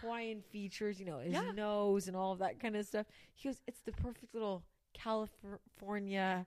[0.00, 1.52] Hawaiian features, you know, his Yeah.
[1.54, 3.04] nose and all of that kind of stuff.
[3.34, 4.62] He goes, it's the perfect little
[5.02, 6.46] California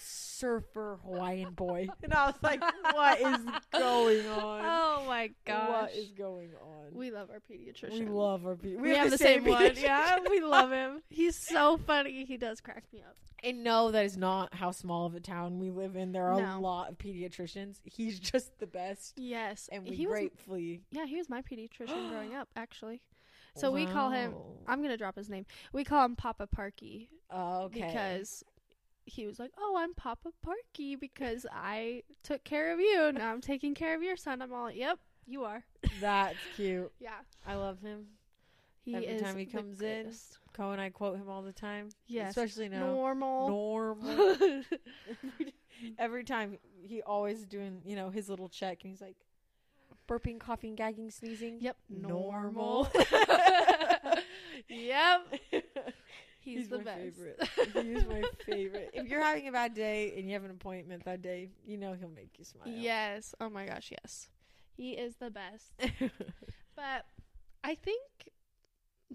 [0.00, 1.88] surfer Hawaiian boy.
[2.02, 2.60] And I was like,
[2.92, 3.38] what is
[3.72, 4.60] going on?
[4.64, 5.68] Oh my gosh.
[5.68, 6.92] What is going on?
[6.92, 8.00] we love our pediatrician.
[8.00, 9.72] We love our pe- We, have, the same, one.
[9.76, 11.02] Yeah, we love him.
[11.10, 12.24] He's so funny.
[12.24, 13.16] He does crack me up.
[13.44, 16.12] And no, that is not how small of a town we live in.
[16.12, 16.58] There are No.
[16.58, 17.76] a lot of pediatricians.
[17.84, 19.14] He's just the best.
[19.16, 20.12] Yes, And we he was.
[20.18, 20.80] gratefully.
[20.90, 23.00] Yeah, he was my pediatrician growing up, actually.
[23.54, 24.34] So we call him.
[24.66, 25.44] I'm gonna drop his name.
[25.72, 27.80] We call him Papa Parky Oh, okay.
[27.86, 28.44] because
[29.04, 33.10] he was like, "Oh, I'm Papa Parky because I took care of you.
[33.12, 35.64] Now I'm taking care of your son." I'm all, "Yep, you are."
[36.00, 36.92] That's cute.
[37.00, 37.10] Yeah,
[37.46, 38.06] I love him.
[38.84, 40.38] he Every time he comes in, greatest.
[40.54, 41.88] Koa and I quote him all the time.
[42.06, 42.86] Yes, Especially now.
[42.86, 43.48] normal.
[43.48, 44.36] Normal.
[45.98, 49.16] Every time he always doing, you know, his little check and he's like
[50.08, 51.58] burping, coughing, gagging, sneezing.
[51.60, 52.88] Yep, Normal.
[54.68, 56.98] yep, he's, He's the my best.
[57.00, 57.48] favorite.
[57.74, 58.90] He's my favorite.
[58.94, 61.94] If you're having a bad day and you have an appointment that day, you know
[61.98, 62.64] he'll make you smile.
[62.68, 63.34] Yes.
[63.40, 64.28] Oh my gosh, yes.
[64.76, 65.72] He is the best.
[66.74, 67.04] But
[67.62, 68.02] I think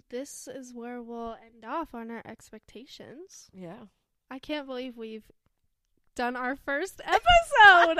[0.09, 3.49] this is where we'll end off on our expectations.
[3.53, 3.85] yeah.
[4.29, 5.23] I can't believe we've
[6.17, 7.99] done our first episode.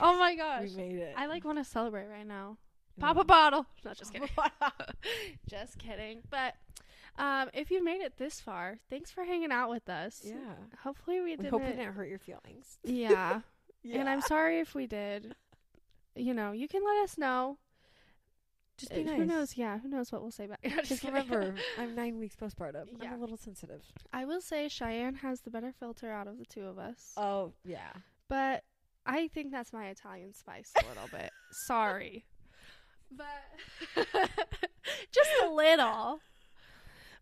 [0.00, 0.68] oh my gosh.
[0.70, 1.14] We made it.
[1.16, 2.58] I like want to celebrate right now.
[2.96, 3.04] Yeah.
[3.06, 3.66] Pop a bottle.
[3.84, 4.28] Not just kidding.
[5.48, 6.20] just kidding.
[6.30, 6.54] But
[7.18, 10.22] um, if you've made it this far, thanks for hanging out with us.
[10.24, 10.34] Yeah.
[10.82, 11.50] Hopefully we We didn't.
[11.50, 12.78] hope it didn't hurt your feelings.
[12.84, 13.10] Yeah.
[13.10, 13.40] Yeah.
[14.00, 15.34] And I'm sorry if we did.
[16.16, 17.58] You know, you can let us know.
[18.76, 19.16] Just be Uh, nice.
[19.18, 19.56] Who knows?
[19.56, 20.60] Yeah, who knows what we'll say back.
[20.64, 22.86] Just Just remember, I'm nine weeks postpartum.
[23.00, 23.08] Yeah.
[23.12, 23.82] I'm a little sensitive.
[24.12, 27.12] I will say Cheyenne has the better filter out of the two of us.
[27.16, 27.92] Oh yeah.
[28.28, 28.64] but
[29.06, 31.30] I think that's my Italian spice a little bit.
[31.66, 32.24] Sorry.
[33.10, 34.06] But
[35.12, 36.20] just a little.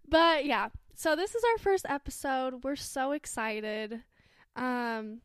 [0.08, 0.68] But yeah.
[0.94, 2.64] So this is our first episode.
[2.64, 4.02] We're so excited.
[4.56, 5.20] Um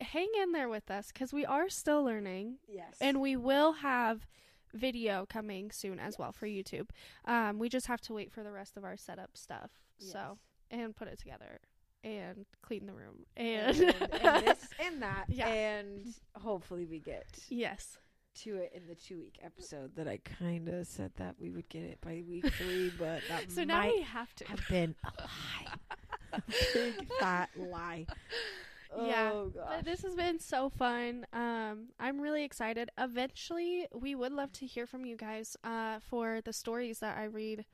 [0.00, 2.96] hang in there with us cuz we are still learning Yes.
[3.00, 4.26] and we will have
[4.74, 6.90] video coming soon as well for YouTube.
[7.24, 9.70] Um we just have to wait for the rest of our setup stuff.
[9.98, 10.38] So
[10.70, 11.60] and put it together
[12.02, 15.26] and clean the room and, and, and this and that.
[15.28, 15.48] Yeah.
[15.48, 17.98] And hopefully we get yes
[18.34, 21.68] to it in the two week episode that I kind of said that we would
[21.68, 25.22] get it by week three, but that so now we have to have been a
[25.22, 25.74] lie.
[26.32, 26.42] a
[26.72, 28.06] big fat lie.
[29.00, 29.64] Yeah, Oh gosh.
[29.68, 34.66] but this has been so fun um i'm really excited eventually we would love to
[34.66, 37.64] hear from you guys uh for the stories that i read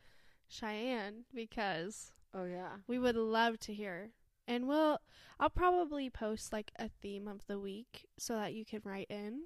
[0.48, 2.68] cheyenne because oh yeah.
[2.86, 4.10] we would love to hear
[4.46, 4.98] and we'll
[5.40, 9.42] i'll probably post like a theme of the week so that you can write in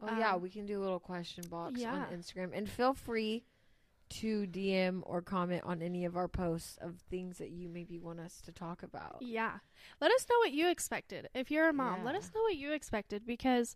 [0.00, 1.92] Oh yeah, Um, we can do a little question box yeah.
[1.92, 3.42] on Instagram, and feel free
[4.10, 8.20] to DM or comment on any of our posts of things that you maybe want
[8.20, 9.16] us to talk about.
[9.20, 9.58] Yeah.
[10.00, 11.28] Let us know what you expected.
[11.34, 13.74] If you're a mom, let us know what you expected because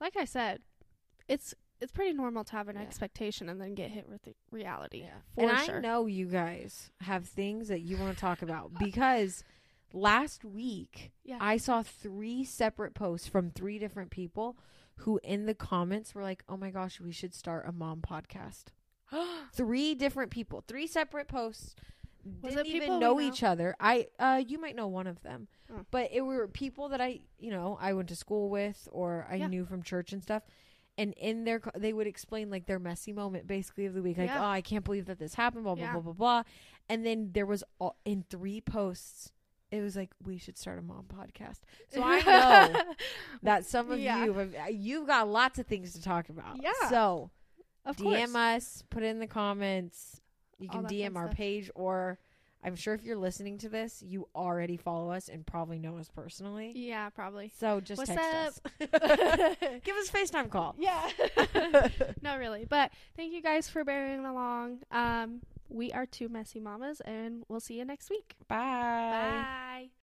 [0.00, 0.60] like I said,
[1.28, 2.82] it's it's pretty normal to have an Yeah.
[2.82, 5.00] expectation and then get hit with the reality.
[5.02, 5.18] Yeah.
[5.34, 5.76] For and sure.
[5.78, 9.44] I know you guys have things that you want to talk about because
[9.92, 11.38] last week Yeah.
[11.40, 14.56] I saw three separate posts from three different people
[14.98, 18.66] who in the comments were like, "Oh my gosh, we should start a mom podcast."
[19.52, 21.74] three different people, three separate posts.
[22.42, 23.20] Was didn't even know know?
[23.20, 23.76] each other.
[23.78, 25.46] I uh you might know one of them.
[25.70, 25.84] Oh.
[25.90, 29.36] But it were people that I, you know, I went to school with or I
[29.36, 29.48] Yeah.
[29.48, 30.42] knew from church and stuff.
[30.96, 34.28] And in their they would explain like their messy moment basically of the week like,
[34.30, 34.40] Yeah.
[34.42, 35.92] "Oh, I can't believe that this happened, blah blah Yeah.
[35.92, 36.42] blah blah blah."
[36.88, 39.30] And then there was all, in three posts
[39.70, 41.58] it was like we should start a mom podcast.
[41.88, 42.20] So I
[42.72, 42.82] know
[43.42, 46.62] that some of you have uh, you've got lots of things to talk about.
[46.62, 46.88] Yeah.
[46.88, 47.30] So
[47.84, 48.34] of DM course.
[48.36, 50.20] us, put it in the comments.
[50.58, 51.36] You All can that DM fun our stuff.
[51.36, 52.18] page, or
[52.62, 56.08] I'm sure if you're listening to this, you already follow us and probably know us
[56.08, 56.72] personally.
[56.74, 57.52] Yeah, probably.
[57.58, 58.92] So just What's text up?
[58.94, 59.56] us.
[59.84, 60.74] Give us a FaceTime call.
[60.78, 61.08] yeah.
[62.22, 62.64] no, really.
[62.68, 64.78] But thank you guys for bearing along.
[64.90, 68.34] Um, we are two messy mamas, and we'll see you next week.
[68.48, 68.56] Bye.
[68.56, 69.88] Bye.